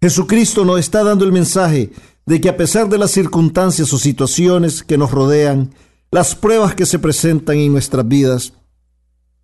Jesucristo 0.00 0.64
nos 0.64 0.80
está 0.80 1.04
dando 1.04 1.24
el 1.24 1.32
mensaje 1.32 1.92
de 2.26 2.40
que 2.40 2.48
a 2.48 2.56
pesar 2.56 2.88
de 2.88 2.98
las 2.98 3.12
circunstancias 3.12 3.92
o 3.92 3.98
situaciones 3.98 4.82
que 4.82 4.98
nos 4.98 5.12
rodean, 5.12 5.72
las 6.10 6.34
pruebas 6.34 6.74
que 6.74 6.86
se 6.86 6.98
presentan 6.98 7.56
en 7.56 7.72
nuestras 7.72 8.06
vidas, 8.06 8.52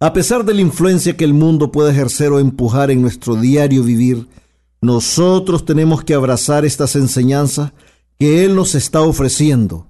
a 0.01 0.12
pesar 0.12 0.45
de 0.45 0.55
la 0.55 0.61
influencia 0.61 1.16
que 1.16 1.24
el 1.24 1.34
mundo 1.34 1.72
puede 1.72 1.93
ejercer 1.93 2.30
o 2.32 2.41
empujar 2.41 2.91
en 2.91 3.03
nuestro 3.03 3.36
diario 3.36 3.82
vivir, 3.82 4.28
nosotros 4.81 5.64
tenemos 5.64 6.05
que 6.05 6.14
abrazar 6.14 6.64
estas 6.64 6.95
enseñanzas 6.97 7.72
que 8.18 8.45
Él 8.45 8.55
nos 8.55 8.74
está 8.74 9.03
ofreciendo 9.03 9.87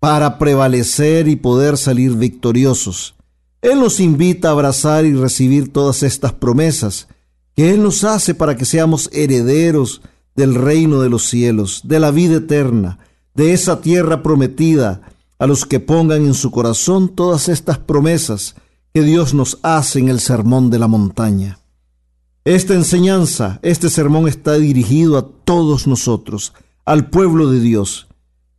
para 0.00 0.38
prevalecer 0.38 1.28
y 1.28 1.36
poder 1.36 1.76
salir 1.76 2.12
victoriosos. 2.12 3.14
Él 3.60 3.78
nos 3.78 4.00
invita 4.00 4.48
a 4.48 4.52
abrazar 4.52 5.04
y 5.04 5.14
recibir 5.14 5.72
todas 5.72 6.02
estas 6.02 6.32
promesas 6.32 7.08
que 7.54 7.70
Él 7.70 7.82
nos 7.82 8.02
hace 8.04 8.34
para 8.34 8.56
que 8.56 8.64
seamos 8.64 9.08
herederos 9.12 10.02
del 10.34 10.54
reino 10.54 11.00
de 11.00 11.10
los 11.10 11.28
cielos, 11.28 11.82
de 11.84 12.00
la 12.00 12.10
vida 12.10 12.36
eterna, 12.36 12.98
de 13.34 13.52
esa 13.52 13.80
tierra 13.80 14.22
prometida, 14.22 15.02
a 15.38 15.46
los 15.46 15.66
que 15.66 15.80
pongan 15.80 16.24
en 16.24 16.34
su 16.34 16.50
corazón 16.50 17.08
todas 17.08 17.48
estas 17.48 17.78
promesas 17.78 18.54
que 18.94 19.02
Dios 19.02 19.34
nos 19.34 19.58
hace 19.62 19.98
en 19.98 20.08
el 20.08 20.20
sermón 20.20 20.70
de 20.70 20.78
la 20.78 20.86
montaña. 20.86 21.58
Esta 22.44 22.74
enseñanza, 22.74 23.60
este 23.62 23.88
sermón 23.88 24.26
está 24.26 24.54
dirigido 24.54 25.16
a 25.16 25.28
todos 25.44 25.86
nosotros, 25.86 26.52
al 26.84 27.08
pueblo 27.08 27.48
de 27.48 27.60
Dios, 27.60 28.08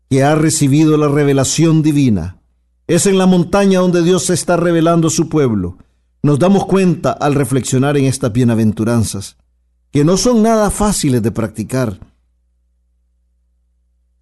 que 0.10 0.24
ha 0.24 0.36
recibido 0.36 0.96
la 0.96 1.10
revelación 1.10 1.82
divina. 1.82 2.38
Es 2.88 3.08
en 3.08 3.18
la 3.18 3.26
montaña 3.26 3.82
donde 3.82 4.02
Dios 4.02 4.28
se 4.28 4.36
está 4.36 4.56
revelando 4.56 5.10
a 5.10 5.12
su 5.12 5.28
pueblo. 5.28 5.78
Nos 6.22 6.40
damos 6.40 6.66
cuenta 6.66 7.12
al 7.12 7.36
reflexionar 7.36 7.98
en 7.98 8.06
estas 8.06 8.32
bienaventuranzas, 8.32 9.36
que 9.92 10.06
no 10.06 10.16
son 10.16 10.42
nada 10.42 10.70
fáciles 10.70 11.22
de 11.22 11.32
practicar. 11.32 12.00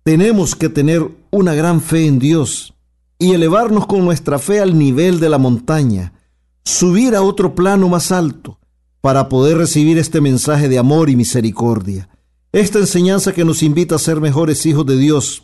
Tenemos 0.02 0.56
que 0.56 0.70
tener 0.70 1.08
una 1.30 1.54
gran 1.54 1.82
fe 1.82 2.08
en 2.08 2.18
Dios 2.18 2.74
y 3.20 3.34
elevarnos 3.34 3.86
con 3.86 4.04
nuestra 4.06 4.40
fe 4.40 4.60
al 4.60 4.76
nivel 4.76 5.20
de 5.20 5.30
la 5.30 5.38
montaña, 5.38 6.14
subir 6.66 7.16
a 7.16 7.22
otro 7.22 7.54
plano 7.54 7.90
más 7.90 8.12
alto 8.12 8.58
para 9.02 9.30
poder 9.30 9.58
recibir 9.58 9.98
este 9.98 10.22
mensaje 10.22 10.70
de 10.70 10.78
amor 10.78 11.10
y 11.10 11.16
misericordia, 11.16 12.08
esta 12.52 12.80
enseñanza 12.80 13.34
que 13.34 13.44
nos 13.44 13.64
invita 13.64 13.96
a 13.96 14.00
ser 14.00 14.22
mejores 14.22 14.66
hijos 14.66 14.86
de 14.86 14.98
Dios, 14.98 15.44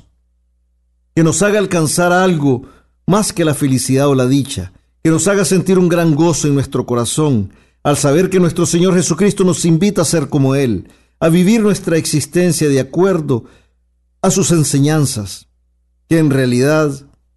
que 1.15 1.23
nos 1.23 1.41
haga 1.41 1.57
alcanzar 1.57 2.13
algo 2.13 2.63
más 3.07 3.33
que 3.33 3.45
la 3.45 3.55
felicidad 3.55 4.07
o 4.07 4.15
la 4.15 4.27
dicha, 4.27 4.71
que 5.03 5.09
nos 5.09 5.27
haga 5.27 5.45
sentir 5.45 5.79
un 5.79 5.89
gran 5.89 6.13
gozo 6.13 6.47
en 6.47 6.53
nuestro 6.53 6.85
corazón 6.85 7.51
al 7.81 7.97
saber 7.97 8.29
que 8.29 8.39
nuestro 8.39 8.65
Señor 8.65 8.93
Jesucristo 8.93 9.43
nos 9.43 9.65
invita 9.65 10.01
a 10.01 10.05
ser 10.05 10.29
como 10.29 10.55
Él, 10.55 10.89
a 11.19 11.29
vivir 11.29 11.61
nuestra 11.61 11.97
existencia 11.97 12.67
de 12.67 12.79
acuerdo 12.79 13.45
a 14.21 14.29
sus 14.29 14.51
enseñanzas, 14.51 15.47
que 16.09 16.19
en 16.19 16.29
realidad 16.29 16.91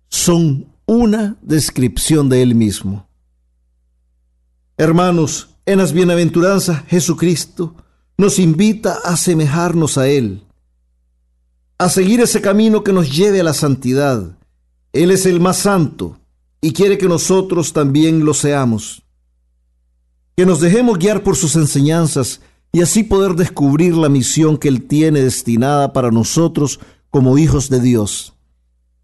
son 0.08 0.66
una 0.86 1.36
descripción 1.40 2.28
de 2.28 2.42
Él 2.42 2.56
mismo. 2.56 3.08
Hermanos, 4.76 5.50
en 5.72 5.78
las 5.78 5.92
bienaventuranzas 5.92 6.84
Jesucristo 6.88 7.76
nos 8.18 8.40
invita 8.40 8.98
a 9.04 9.12
asemejarnos 9.12 9.98
a 9.98 10.08
Él, 10.08 10.42
a 11.78 11.88
seguir 11.88 12.20
ese 12.20 12.40
camino 12.40 12.82
que 12.82 12.92
nos 12.92 13.14
lleve 13.16 13.40
a 13.40 13.44
la 13.44 13.54
santidad. 13.54 14.36
Él 14.92 15.12
es 15.12 15.26
el 15.26 15.38
más 15.38 15.58
santo 15.58 16.18
y 16.60 16.72
quiere 16.72 16.98
que 16.98 17.06
nosotros 17.06 17.72
también 17.72 18.24
lo 18.24 18.34
seamos. 18.34 19.04
Que 20.36 20.44
nos 20.44 20.60
dejemos 20.60 20.98
guiar 20.98 21.22
por 21.22 21.36
sus 21.36 21.54
enseñanzas 21.54 22.40
y 22.72 22.82
así 22.82 23.04
poder 23.04 23.36
descubrir 23.36 23.94
la 23.94 24.08
misión 24.08 24.58
que 24.58 24.66
Él 24.66 24.88
tiene 24.88 25.22
destinada 25.22 25.92
para 25.92 26.10
nosotros 26.10 26.80
como 27.10 27.38
hijos 27.38 27.70
de 27.70 27.80
Dios. 27.80 28.34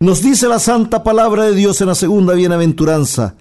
Nos 0.01 0.21
dice 0.21 0.49
la 0.49 0.59
santa 0.59 1.05
palabra 1.05 1.45
de 1.45 1.55
Dios 1.55 1.81
en 1.81 1.87
la 1.87 1.95
segunda 1.95 2.35
bienaventuranza. 2.35 3.37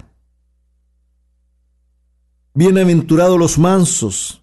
Bienaventurados 2.58 3.38
los 3.38 3.60
mansos, 3.60 4.42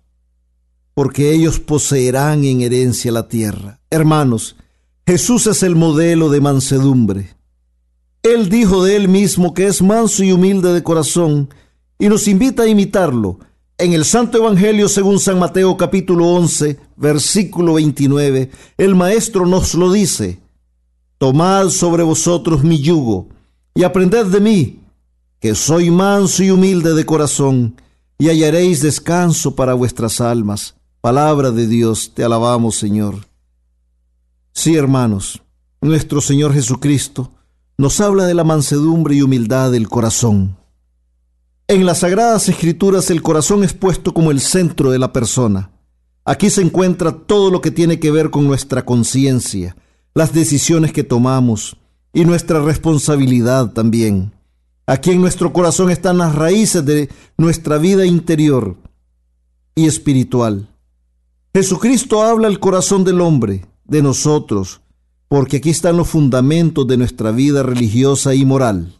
porque 0.92 1.32
ellos 1.32 1.58
poseerán 1.58 2.44
en 2.44 2.60
herencia 2.60 3.10
la 3.10 3.26
tierra. 3.26 3.80
Hermanos, 3.88 4.56
Jesús 5.06 5.46
es 5.46 5.62
el 5.62 5.76
modelo 5.76 6.28
de 6.28 6.42
mansedumbre. 6.42 7.30
Él 8.22 8.50
dijo 8.50 8.84
de 8.84 8.96
él 8.96 9.08
mismo 9.08 9.54
que 9.54 9.66
es 9.66 9.80
manso 9.80 10.22
y 10.22 10.30
humilde 10.30 10.74
de 10.74 10.82
corazón 10.82 11.48
y 11.98 12.10
nos 12.10 12.28
invita 12.28 12.64
a 12.64 12.68
imitarlo. 12.68 13.38
En 13.78 13.94
el 13.94 14.04
Santo 14.04 14.36
Evangelio 14.36 14.90
según 14.90 15.18
San 15.18 15.38
Mateo 15.38 15.74
capítulo 15.78 16.26
11, 16.34 16.78
versículo 16.96 17.72
29, 17.72 18.50
el 18.76 18.94
Maestro 18.94 19.46
nos 19.46 19.72
lo 19.72 19.90
dice. 19.90 20.38
Tomad 21.16 21.70
sobre 21.70 22.02
vosotros 22.02 22.62
mi 22.62 22.78
yugo 22.78 23.28
y 23.74 23.84
aprended 23.84 24.26
de 24.26 24.40
mí, 24.40 24.80
que 25.40 25.54
soy 25.54 25.90
manso 25.90 26.44
y 26.44 26.50
humilde 26.50 26.92
de 26.92 27.06
corazón, 27.06 27.76
y 28.18 28.28
hallaréis 28.28 28.82
descanso 28.82 29.54
para 29.54 29.74
vuestras 29.74 30.20
almas. 30.20 30.74
Palabra 31.00 31.50
de 31.50 31.66
Dios, 31.66 32.12
te 32.14 32.24
alabamos 32.24 32.76
Señor. 32.76 33.26
Sí, 34.52 34.76
hermanos, 34.76 35.42
nuestro 35.80 36.20
Señor 36.20 36.52
Jesucristo 36.52 37.32
nos 37.78 38.00
habla 38.00 38.26
de 38.26 38.34
la 38.34 38.44
mansedumbre 38.44 39.16
y 39.16 39.22
humildad 39.22 39.72
del 39.72 39.88
corazón. 39.88 40.56
En 41.68 41.86
las 41.86 42.00
Sagradas 42.00 42.48
Escrituras 42.48 43.10
el 43.10 43.22
corazón 43.22 43.64
es 43.64 43.72
puesto 43.72 44.12
como 44.12 44.30
el 44.30 44.40
centro 44.40 44.90
de 44.90 44.98
la 44.98 45.12
persona. 45.12 45.70
Aquí 46.24 46.50
se 46.50 46.62
encuentra 46.62 47.12
todo 47.12 47.50
lo 47.50 47.60
que 47.60 47.70
tiene 47.70 47.98
que 47.98 48.10
ver 48.10 48.30
con 48.30 48.46
nuestra 48.46 48.84
conciencia, 48.84 49.76
las 50.14 50.32
decisiones 50.32 50.92
que 50.92 51.02
tomamos 51.02 51.76
y 52.12 52.24
nuestra 52.24 52.60
responsabilidad 52.60 53.72
también. 53.72 54.32
Aquí 54.86 55.10
en 55.10 55.20
nuestro 55.20 55.52
corazón 55.52 55.90
están 55.90 56.18
las 56.18 56.34
raíces 56.34 56.84
de 56.84 57.08
nuestra 57.36 57.78
vida 57.78 58.04
interior 58.04 58.76
y 59.74 59.86
espiritual. 59.86 60.68
Jesucristo 61.54 62.22
habla 62.22 62.48
al 62.48 62.58
corazón 62.58 63.04
del 63.04 63.20
hombre, 63.20 63.66
de 63.84 64.02
nosotros, 64.02 64.80
porque 65.28 65.58
aquí 65.58 65.70
están 65.70 65.96
los 65.96 66.08
fundamentos 66.08 66.86
de 66.86 66.96
nuestra 66.96 67.30
vida 67.30 67.62
religiosa 67.62 68.34
y 68.34 68.44
moral. 68.44 68.94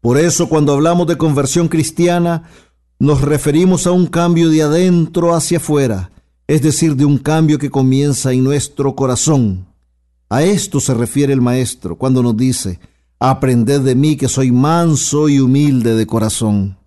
Por 0.00 0.18
eso 0.18 0.48
cuando 0.48 0.72
hablamos 0.72 1.06
de 1.06 1.16
conversión 1.16 1.68
cristiana, 1.68 2.44
nos 2.98 3.22
referimos 3.22 3.86
a 3.86 3.92
un 3.92 4.06
cambio 4.06 4.50
de 4.50 4.62
adentro 4.62 5.34
hacia 5.34 5.58
afuera, 5.58 6.10
es 6.46 6.62
decir, 6.62 6.96
de 6.96 7.04
un 7.04 7.18
cambio 7.18 7.58
que 7.58 7.70
comienza 7.70 8.32
en 8.32 8.44
nuestro 8.44 8.94
corazón. 8.94 9.66
A 10.28 10.42
esto 10.42 10.80
se 10.80 10.94
refiere 10.94 11.32
el 11.32 11.40
Maestro 11.40 11.96
cuando 11.96 12.22
nos 12.22 12.36
dice, 12.36 12.78
aprended 13.20 13.82
de 13.82 13.94
mí 13.94 14.16
que 14.16 14.28
soy 14.28 14.50
manso 14.50 15.28
y 15.28 15.38
humilde 15.38 15.94
de 15.94 16.06
corazón. 16.06 16.78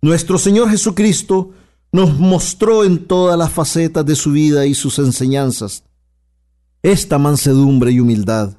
Nuestro 0.00 0.38
Señor 0.38 0.70
Jesucristo 0.70 1.50
nos 1.92 2.18
mostró 2.18 2.84
en 2.84 3.06
todas 3.06 3.38
las 3.38 3.52
facetas 3.52 4.04
de 4.06 4.16
su 4.16 4.32
vida 4.32 4.66
y 4.66 4.74
sus 4.74 4.98
enseñanzas 4.98 5.84
esta 6.82 7.16
mansedumbre 7.16 7.92
y 7.92 8.00
humildad. 8.00 8.54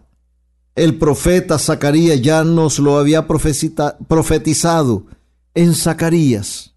El 0.76 0.98
profeta 0.98 1.60
Zacarías 1.60 2.22
ya 2.22 2.44
nos 2.44 2.80
lo 2.80 2.98
había 2.98 3.28
profetizado 3.28 5.06
en 5.54 5.76
Zacarías, 5.76 6.74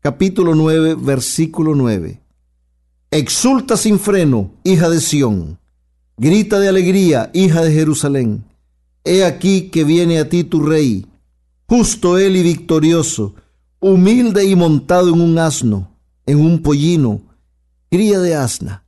capítulo 0.00 0.54
9, 0.54 0.94
versículo 0.94 1.74
9. 1.74 2.22
Exulta 3.10 3.76
sin 3.76 3.98
freno, 3.98 4.50
hija 4.64 4.88
de 4.88 5.00
Sión. 5.00 5.58
Grita 6.16 6.58
de 6.58 6.68
alegría, 6.68 7.30
hija 7.34 7.62
de 7.62 7.72
Jerusalén. 7.72 8.47
He 9.08 9.24
aquí 9.24 9.70
que 9.70 9.84
viene 9.84 10.18
a 10.18 10.28
ti 10.28 10.44
tu 10.44 10.62
rey, 10.62 11.06
justo 11.66 12.18
él 12.18 12.36
y 12.36 12.42
victorioso, 12.42 13.34
humilde 13.80 14.44
y 14.44 14.54
montado 14.54 15.08
en 15.08 15.22
un 15.22 15.38
asno, 15.38 15.96
en 16.26 16.38
un 16.38 16.60
pollino, 16.60 17.22
cría 17.90 18.18
de 18.18 18.34
asna. 18.34 18.84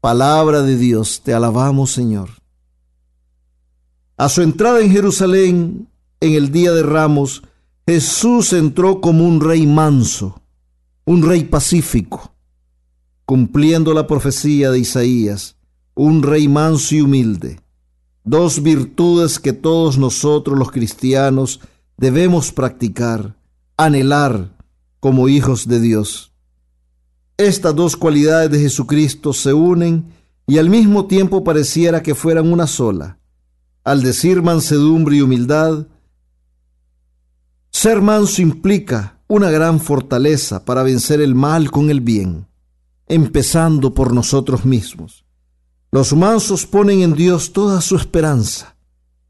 Palabra 0.00 0.62
de 0.62 0.76
Dios, 0.76 1.20
te 1.24 1.34
alabamos, 1.34 1.90
Señor. 1.90 2.30
A 4.16 4.28
su 4.28 4.42
entrada 4.42 4.80
en 4.80 4.92
Jerusalén, 4.92 5.88
en 6.20 6.34
el 6.34 6.52
día 6.52 6.70
de 6.70 6.84
Ramos, 6.84 7.42
Jesús 7.88 8.52
entró 8.52 9.00
como 9.00 9.26
un 9.26 9.40
rey 9.40 9.66
manso, 9.66 10.40
un 11.06 11.24
rey 11.24 11.42
pacífico 11.42 12.36
cumpliendo 13.24 13.92
la 13.94 14.06
profecía 14.06 14.70
de 14.70 14.78
Isaías, 14.78 15.56
un 15.96 16.22
rey 16.22 16.46
manso 16.46 16.94
y 16.94 17.00
humilde, 17.00 17.58
dos 18.26 18.60
virtudes 18.60 19.38
que 19.38 19.52
todos 19.52 19.96
nosotros 19.96 20.58
los 20.58 20.72
cristianos 20.72 21.60
debemos 21.96 22.52
practicar, 22.52 23.36
anhelar 23.76 24.52
como 25.00 25.28
hijos 25.28 25.68
de 25.68 25.80
Dios. 25.80 26.32
Estas 27.38 27.74
dos 27.74 27.96
cualidades 27.96 28.50
de 28.50 28.58
Jesucristo 28.58 29.32
se 29.32 29.52
unen 29.52 30.12
y 30.46 30.58
al 30.58 30.68
mismo 30.68 31.06
tiempo 31.06 31.44
pareciera 31.44 32.02
que 32.02 32.14
fueran 32.14 32.52
una 32.52 32.66
sola. 32.66 33.18
Al 33.84 34.02
decir 34.02 34.42
mansedumbre 34.42 35.16
y 35.16 35.20
humildad, 35.20 35.86
ser 37.70 38.02
manso 38.02 38.42
implica 38.42 39.20
una 39.28 39.50
gran 39.50 39.78
fortaleza 39.78 40.64
para 40.64 40.82
vencer 40.82 41.20
el 41.20 41.36
mal 41.36 41.70
con 41.70 41.90
el 41.90 42.00
bien, 42.00 42.48
empezando 43.06 43.94
por 43.94 44.12
nosotros 44.12 44.64
mismos. 44.64 45.25
Los 45.90 46.14
mansos 46.14 46.66
ponen 46.66 47.02
en 47.02 47.14
Dios 47.14 47.52
toda 47.52 47.80
su 47.80 47.96
esperanza, 47.96 48.76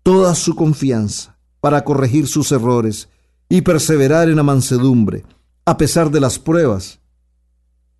toda 0.03 0.35
su 0.35 0.55
confianza 0.55 1.39
para 1.61 1.85
corregir 1.85 2.27
sus 2.27 2.53
errores 2.53 3.09
y 3.49 3.63
perseverar 3.63 4.29
en 4.29 4.37
la 4.37 4.43
mansedumbre, 4.43 5.25
a 5.65 5.77
pesar 5.77 6.11
de 6.11 6.21
las 6.21 6.39
pruebas. 6.39 7.01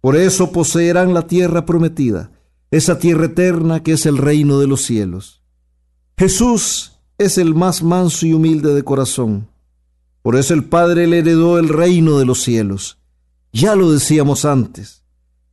Por 0.01 0.17
eso 0.17 0.53
poseerán 0.53 1.15
la 1.15 1.27
tierra 1.27 1.67
prometida, 1.67 2.31
esa 2.71 2.99
tierra 2.99 3.27
eterna 3.27 3.83
que 3.83 3.93
es 3.93 4.07
el 4.07 4.19
reino 4.19 4.59
de 4.59 4.67
los 4.67 4.83
cielos. 4.83 5.43
Jesús 6.17 6.93
es 7.19 7.39
el 7.39 7.55
más 7.55 7.83
manso 7.83 8.27
y 8.27 8.33
humilde 8.33 8.75
de 8.75 8.83
corazón. 8.83 9.49
Por 10.23 10.37
eso 10.37 10.55
el 10.55 10.65
Padre 10.65 11.07
le 11.07 11.19
heredó 11.19 11.59
el 11.59 11.69
reino 11.69 12.19
de 12.19 12.25
los 12.25 12.43
cielos. 12.43 12.99
Ya 13.53 13.75
lo 13.75 13.93
decíamos 13.93 14.45
antes. 14.45 15.05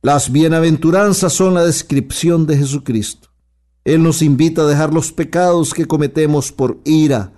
Las 0.04 0.30
bienaventuranzas 0.30 1.32
son 1.32 1.54
la 1.54 1.64
descripción 1.64 2.46
de 2.46 2.58
Jesucristo. 2.58 3.30
Él 3.86 4.02
nos 4.02 4.20
invita 4.20 4.60
a 4.60 4.66
dejar 4.66 4.92
los 4.92 5.12
pecados 5.12 5.72
que 5.72 5.86
cometemos 5.86 6.52
por 6.52 6.78
ira, 6.84 7.32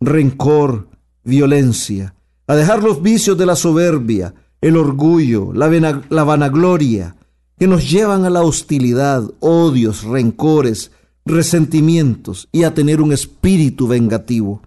rencor, 0.00 0.86
violencia, 1.24 2.14
a 2.46 2.54
dejar 2.54 2.84
los 2.84 3.02
vicios 3.02 3.36
de 3.36 3.44
la 3.44 3.56
soberbia, 3.56 4.34
el 4.60 4.76
orgullo, 4.76 5.52
la, 5.52 5.68
la 6.10 6.22
vanagloria, 6.22 7.16
que 7.58 7.66
nos 7.66 7.90
llevan 7.90 8.24
a 8.24 8.30
la 8.30 8.42
hostilidad, 8.42 9.28
odios, 9.40 10.04
rencores, 10.04 10.92
resentimientos 11.24 12.48
y 12.52 12.62
a 12.62 12.72
tener 12.72 13.00
un 13.00 13.12
espíritu 13.12 13.88
vengativo. 13.88 14.62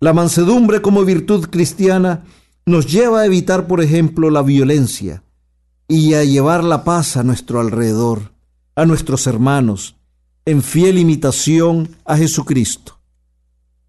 La 0.00 0.12
mansedumbre 0.12 0.82
como 0.82 1.04
virtud 1.04 1.46
cristiana 1.48 2.24
nos 2.66 2.90
lleva 2.90 3.20
a 3.20 3.26
evitar, 3.26 3.68
por 3.68 3.80
ejemplo, 3.80 4.30
la 4.30 4.42
violencia, 4.42 5.22
y 5.88 6.12
a 6.12 6.22
llevar 6.22 6.62
la 6.62 6.84
paz 6.84 7.16
a 7.16 7.22
nuestro 7.22 7.60
alrededor, 7.60 8.32
a 8.76 8.84
nuestros 8.84 9.26
hermanos, 9.26 9.96
en 10.44 10.62
fiel 10.62 10.98
imitación 10.98 11.96
a 12.04 12.16
Jesucristo. 12.16 12.98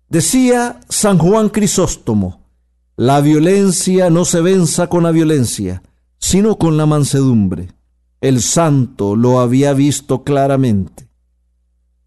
Decía 0.08 0.80
San 0.90 1.18
Juan 1.18 1.50
Crisóstomo, 1.50 2.48
la 2.96 3.22
violencia 3.22 4.10
no 4.10 4.26
se 4.26 4.42
venza 4.42 4.88
con 4.88 5.04
la 5.04 5.12
violencia, 5.12 5.84
sino 6.18 6.58
con 6.58 6.78
la 6.78 6.86
mansedumbre. 6.86 7.74
El 8.22 8.42
santo 8.42 9.16
lo 9.16 9.40
había 9.40 9.74
visto 9.74 10.24
claramente. 10.24 11.10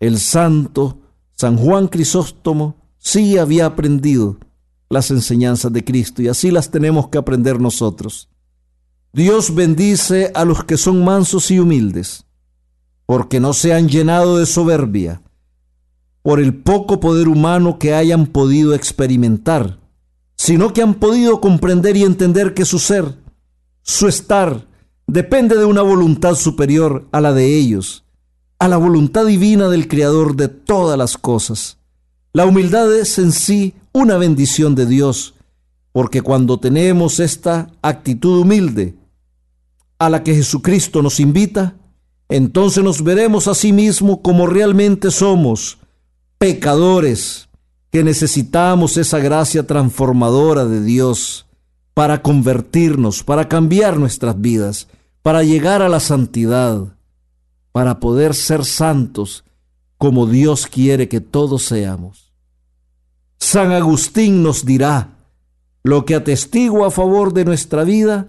El 0.00 0.18
santo 0.18 0.98
San 1.30 1.56
Juan 1.56 1.88
Crisóstomo 1.88 2.76
sí 2.98 3.38
había 3.38 3.66
aprendido 3.66 4.38
las 4.90 5.10
enseñanzas 5.10 5.72
de 5.72 5.84
Cristo 5.84 6.22
y 6.22 6.28
así 6.28 6.50
las 6.50 6.70
tenemos 6.70 7.08
que 7.08 7.18
aprender 7.18 7.60
nosotros. 7.60 8.28
Dios 9.14 9.54
bendice 9.54 10.32
a 10.34 10.46
los 10.46 10.64
que 10.64 10.78
son 10.78 11.04
mansos 11.04 11.50
y 11.50 11.58
humildes, 11.58 12.24
porque 13.04 13.40
no 13.40 13.52
se 13.52 13.74
han 13.74 13.86
llenado 13.86 14.38
de 14.38 14.46
soberbia, 14.46 15.20
por 16.22 16.40
el 16.40 16.54
poco 16.54 16.98
poder 16.98 17.28
humano 17.28 17.78
que 17.78 17.92
hayan 17.92 18.26
podido 18.26 18.72
experimentar, 18.74 19.78
sino 20.38 20.72
que 20.72 20.80
han 20.80 20.94
podido 20.94 21.42
comprender 21.42 21.94
y 21.98 22.04
entender 22.04 22.54
que 22.54 22.64
su 22.64 22.78
ser, 22.78 23.18
su 23.82 24.08
estar, 24.08 24.66
depende 25.06 25.58
de 25.58 25.66
una 25.66 25.82
voluntad 25.82 26.34
superior 26.34 27.06
a 27.12 27.20
la 27.20 27.34
de 27.34 27.58
ellos, 27.58 28.04
a 28.58 28.66
la 28.66 28.78
voluntad 28.78 29.26
divina 29.26 29.68
del 29.68 29.88
Creador 29.88 30.36
de 30.36 30.48
todas 30.48 30.96
las 30.96 31.18
cosas. 31.18 31.76
La 32.32 32.46
humildad 32.46 32.90
es 32.96 33.18
en 33.18 33.32
sí 33.32 33.74
una 33.92 34.16
bendición 34.16 34.74
de 34.74 34.86
Dios, 34.86 35.34
porque 35.92 36.22
cuando 36.22 36.58
tenemos 36.58 37.20
esta 37.20 37.70
actitud 37.82 38.40
humilde, 38.40 39.01
a 40.06 40.10
la 40.10 40.24
que 40.24 40.34
Jesucristo 40.34 41.02
nos 41.02 41.20
invita, 41.20 41.76
entonces 42.28 42.82
nos 42.82 43.04
veremos 43.04 43.46
a 43.46 43.54
sí 43.54 43.72
mismo 43.72 44.22
como 44.22 44.46
realmente 44.46 45.10
somos, 45.10 45.78
pecadores, 46.38 47.48
que 47.90 48.02
necesitamos 48.02 48.96
esa 48.96 49.18
gracia 49.18 49.66
transformadora 49.66 50.64
de 50.64 50.82
Dios 50.82 51.46
para 51.94 52.22
convertirnos, 52.22 53.22
para 53.22 53.48
cambiar 53.48 53.98
nuestras 53.98 54.40
vidas, 54.40 54.88
para 55.22 55.42
llegar 55.42 55.82
a 55.82 55.88
la 55.88 56.00
santidad, 56.00 56.96
para 57.70 58.00
poder 58.00 58.34
ser 58.34 58.64
santos 58.64 59.44
como 59.98 60.26
Dios 60.26 60.66
quiere 60.66 61.08
que 61.08 61.20
todos 61.20 61.62
seamos. 61.64 62.32
San 63.38 63.72
Agustín 63.72 64.42
nos 64.42 64.64
dirá, 64.64 65.10
lo 65.84 66.04
que 66.04 66.14
atestigua 66.14 66.88
a 66.88 66.90
favor 66.90 67.32
de 67.32 67.44
nuestra 67.44 67.84
vida 67.84 68.26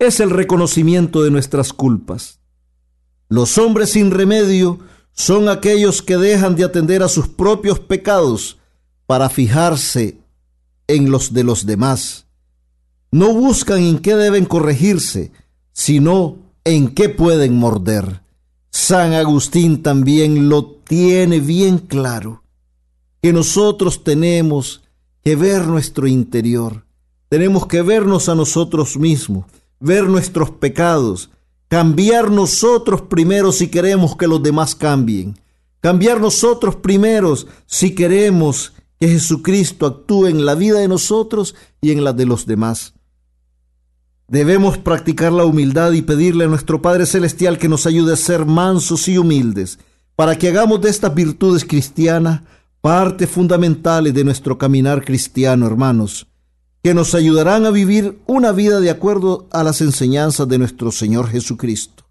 es 0.00 0.18
el 0.18 0.30
reconocimiento 0.30 1.22
de 1.22 1.30
nuestras 1.30 1.72
culpas. 1.72 2.40
Los 3.28 3.58
hombres 3.58 3.90
sin 3.90 4.10
remedio 4.10 4.80
son 5.12 5.48
aquellos 5.48 6.02
que 6.02 6.16
dejan 6.16 6.56
de 6.56 6.64
atender 6.64 7.02
a 7.02 7.08
sus 7.08 7.28
propios 7.28 7.78
pecados 7.78 8.58
para 9.06 9.28
fijarse 9.28 10.18
en 10.88 11.10
los 11.10 11.34
de 11.34 11.44
los 11.44 11.66
demás. 11.66 12.26
No 13.12 13.34
buscan 13.34 13.82
en 13.82 13.98
qué 13.98 14.16
deben 14.16 14.46
corregirse, 14.46 15.32
sino 15.72 16.38
en 16.64 16.94
qué 16.94 17.10
pueden 17.10 17.56
morder. 17.56 18.22
San 18.70 19.12
Agustín 19.12 19.82
también 19.82 20.48
lo 20.48 20.64
tiene 20.64 21.40
bien 21.40 21.78
claro, 21.78 22.42
que 23.20 23.32
nosotros 23.32 24.02
tenemos 24.02 24.80
que 25.22 25.36
ver 25.36 25.66
nuestro 25.66 26.06
interior, 26.06 26.86
tenemos 27.28 27.66
que 27.66 27.82
vernos 27.82 28.28
a 28.28 28.34
nosotros 28.34 28.96
mismos, 28.96 29.44
ver 29.80 30.04
nuestros 30.04 30.50
pecados, 30.50 31.30
cambiar 31.68 32.30
nosotros 32.30 33.02
primero 33.02 33.50
si 33.50 33.68
queremos 33.68 34.14
que 34.14 34.28
los 34.28 34.42
demás 34.42 34.74
cambien, 34.74 35.38
cambiar 35.80 36.20
nosotros 36.20 36.76
primeros 36.76 37.46
si 37.66 37.94
queremos 37.94 38.74
que 39.00 39.08
Jesucristo 39.08 39.86
actúe 39.86 40.26
en 40.26 40.44
la 40.44 40.54
vida 40.54 40.80
de 40.80 40.88
nosotros 40.88 41.54
y 41.80 41.90
en 41.92 42.04
la 42.04 42.12
de 42.12 42.26
los 42.26 42.44
demás. 42.44 42.94
Debemos 44.28 44.78
practicar 44.78 45.32
la 45.32 45.44
humildad 45.44 45.92
y 45.92 46.02
pedirle 46.02 46.44
a 46.44 46.48
nuestro 46.48 46.82
Padre 46.82 47.06
Celestial 47.06 47.58
que 47.58 47.68
nos 47.68 47.86
ayude 47.86 48.12
a 48.12 48.16
ser 48.16 48.44
mansos 48.44 49.08
y 49.08 49.18
humildes, 49.18 49.78
para 50.14 50.36
que 50.36 50.48
hagamos 50.48 50.82
de 50.82 50.90
estas 50.90 51.14
virtudes 51.14 51.64
cristianas 51.64 52.42
parte 52.82 53.26
fundamentales 53.26 54.12
de 54.12 54.22
nuestro 54.22 54.58
caminar 54.58 55.02
cristiano, 55.04 55.66
hermanos 55.66 56.29
que 56.82 56.94
nos 56.94 57.14
ayudarán 57.14 57.66
a 57.66 57.70
vivir 57.70 58.18
una 58.26 58.52
vida 58.52 58.80
de 58.80 58.90
acuerdo 58.90 59.46
a 59.50 59.62
las 59.62 59.80
enseñanzas 59.80 60.48
de 60.48 60.58
nuestro 60.58 60.90
Señor 60.92 61.28
Jesucristo. 61.28 62.04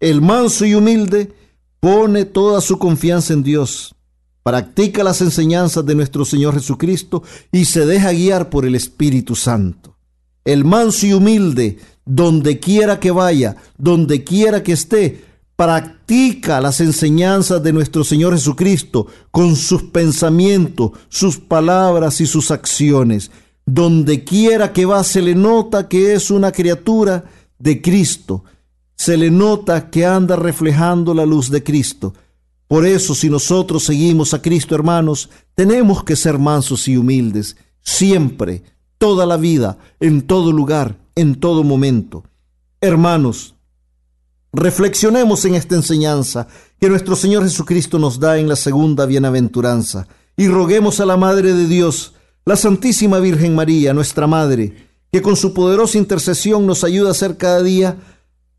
El 0.00 0.22
manso 0.22 0.64
y 0.64 0.74
humilde 0.74 1.32
pone 1.80 2.24
toda 2.24 2.60
su 2.62 2.78
confianza 2.78 3.34
en 3.34 3.42
Dios, 3.42 3.94
practica 4.42 5.04
las 5.04 5.20
enseñanzas 5.20 5.84
de 5.84 5.94
nuestro 5.94 6.24
Señor 6.24 6.54
Jesucristo 6.54 7.22
y 7.52 7.66
se 7.66 7.84
deja 7.84 8.12
guiar 8.12 8.48
por 8.48 8.64
el 8.64 8.74
Espíritu 8.74 9.36
Santo. 9.36 9.96
El 10.44 10.64
manso 10.64 11.06
y 11.06 11.12
humilde, 11.12 11.78
donde 12.06 12.58
quiera 12.58 12.98
que 12.98 13.10
vaya, 13.10 13.56
donde 13.76 14.24
quiera 14.24 14.62
que 14.62 14.72
esté, 14.72 15.24
practica 15.54 16.58
las 16.62 16.80
enseñanzas 16.80 17.62
de 17.62 17.74
nuestro 17.74 18.02
Señor 18.02 18.32
Jesucristo 18.32 19.06
con 19.30 19.56
sus 19.56 19.82
pensamientos, 19.82 20.92
sus 21.10 21.36
palabras 21.36 22.22
y 22.22 22.26
sus 22.26 22.50
acciones 22.50 23.30
donde 23.72 24.24
quiera 24.24 24.72
que 24.72 24.84
va 24.84 25.04
se 25.04 25.22
le 25.22 25.36
nota 25.36 25.86
que 25.86 26.12
es 26.12 26.30
una 26.32 26.50
criatura 26.50 27.24
de 27.58 27.80
Cristo. 27.80 28.42
Se 28.96 29.16
le 29.16 29.30
nota 29.30 29.90
que 29.90 30.04
anda 30.04 30.34
reflejando 30.34 31.14
la 31.14 31.24
luz 31.24 31.50
de 31.50 31.62
Cristo. 31.62 32.12
Por 32.66 32.84
eso, 32.84 33.14
si 33.14 33.30
nosotros 33.30 33.84
seguimos 33.84 34.34
a 34.34 34.42
Cristo, 34.42 34.74
hermanos, 34.74 35.30
tenemos 35.54 36.02
que 36.02 36.16
ser 36.16 36.38
mansos 36.38 36.88
y 36.88 36.96
humildes, 36.96 37.56
siempre, 37.80 38.64
toda 38.98 39.24
la 39.24 39.36
vida, 39.36 39.78
en 40.00 40.22
todo 40.22 40.52
lugar, 40.52 40.98
en 41.14 41.36
todo 41.36 41.62
momento. 41.62 42.24
Hermanos, 42.80 43.54
reflexionemos 44.52 45.44
en 45.44 45.54
esta 45.54 45.76
enseñanza 45.76 46.48
que 46.80 46.88
nuestro 46.88 47.14
Señor 47.14 47.44
Jesucristo 47.44 48.00
nos 48.00 48.18
da 48.18 48.36
en 48.38 48.48
la 48.48 48.56
segunda 48.56 49.06
bienaventuranza 49.06 50.08
y 50.36 50.48
roguemos 50.48 50.98
a 50.98 51.06
la 51.06 51.16
Madre 51.16 51.52
de 51.54 51.66
Dios, 51.66 52.14
la 52.44 52.56
Santísima 52.56 53.18
Virgen 53.18 53.54
María, 53.54 53.92
nuestra 53.92 54.26
Madre, 54.26 54.88
que 55.12 55.22
con 55.22 55.36
su 55.36 55.52
poderosa 55.52 55.98
intercesión 55.98 56.66
nos 56.66 56.84
ayuda 56.84 57.10
a 57.10 57.14
ser 57.14 57.36
cada 57.36 57.62
día 57.62 57.98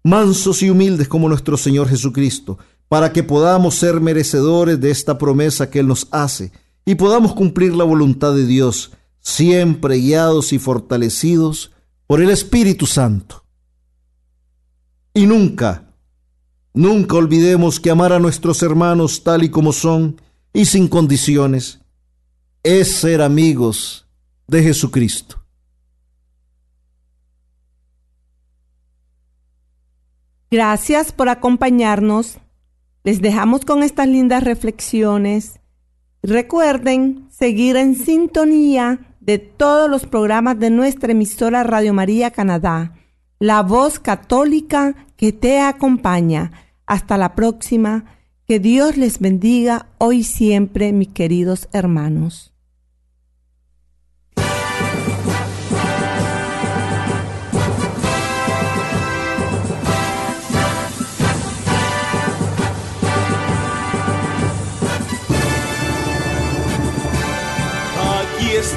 mansos 0.03 0.61
y 0.63 0.69
humildes 0.69 1.07
como 1.07 1.29
nuestro 1.29 1.57
Señor 1.57 1.87
Jesucristo, 1.87 2.57
para 2.87 3.13
que 3.13 3.23
podamos 3.23 3.75
ser 3.75 4.01
merecedores 4.01 4.79
de 4.79 4.91
esta 4.91 5.17
promesa 5.17 5.69
que 5.69 5.79
Él 5.79 5.87
nos 5.87 6.07
hace 6.11 6.51
y 6.85 6.95
podamos 6.95 7.33
cumplir 7.33 7.73
la 7.73 7.83
voluntad 7.83 8.33
de 8.33 8.45
Dios, 8.45 8.91
siempre 9.19 9.97
guiados 9.97 10.51
y 10.53 10.59
fortalecidos 10.59 11.71
por 12.07 12.21
el 12.21 12.29
Espíritu 12.29 12.85
Santo. 12.85 13.45
Y 15.13 15.25
nunca, 15.25 15.93
nunca 16.73 17.15
olvidemos 17.15 17.79
que 17.79 17.91
amar 17.91 18.13
a 18.13 18.19
nuestros 18.19 18.61
hermanos 18.63 19.23
tal 19.23 19.43
y 19.43 19.49
como 19.49 19.73
son 19.73 20.21
y 20.53 20.65
sin 20.65 20.87
condiciones 20.87 21.80
es 22.63 22.97
ser 22.97 23.21
amigos 23.21 24.07
de 24.47 24.63
Jesucristo. 24.63 25.41
Gracias 30.51 31.11
por 31.11 31.29
acompañarnos. 31.29 32.37
Les 33.03 33.21
dejamos 33.21 33.65
con 33.65 33.83
estas 33.83 34.07
lindas 34.07 34.43
reflexiones. 34.43 35.59
Recuerden 36.21 37.27
seguir 37.31 37.77
en 37.77 37.95
sintonía 37.95 39.15
de 39.21 39.39
todos 39.39 39.89
los 39.89 40.05
programas 40.05 40.59
de 40.59 40.69
nuestra 40.69 41.13
emisora 41.13 41.63
Radio 41.63 41.93
María 41.93 42.31
Canadá, 42.31 42.95
la 43.39 43.63
voz 43.63 43.99
católica 43.99 45.07
que 45.15 45.31
te 45.31 45.59
acompaña. 45.59 46.51
Hasta 46.85 47.17
la 47.17 47.33
próxima. 47.33 48.05
Que 48.45 48.59
Dios 48.59 48.97
les 48.97 49.19
bendiga 49.19 49.87
hoy 49.97 50.17
y 50.17 50.23
siempre, 50.25 50.91
mis 50.91 51.07
queridos 51.07 51.69
hermanos. 51.71 52.50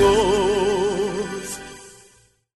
go. 0.00 0.69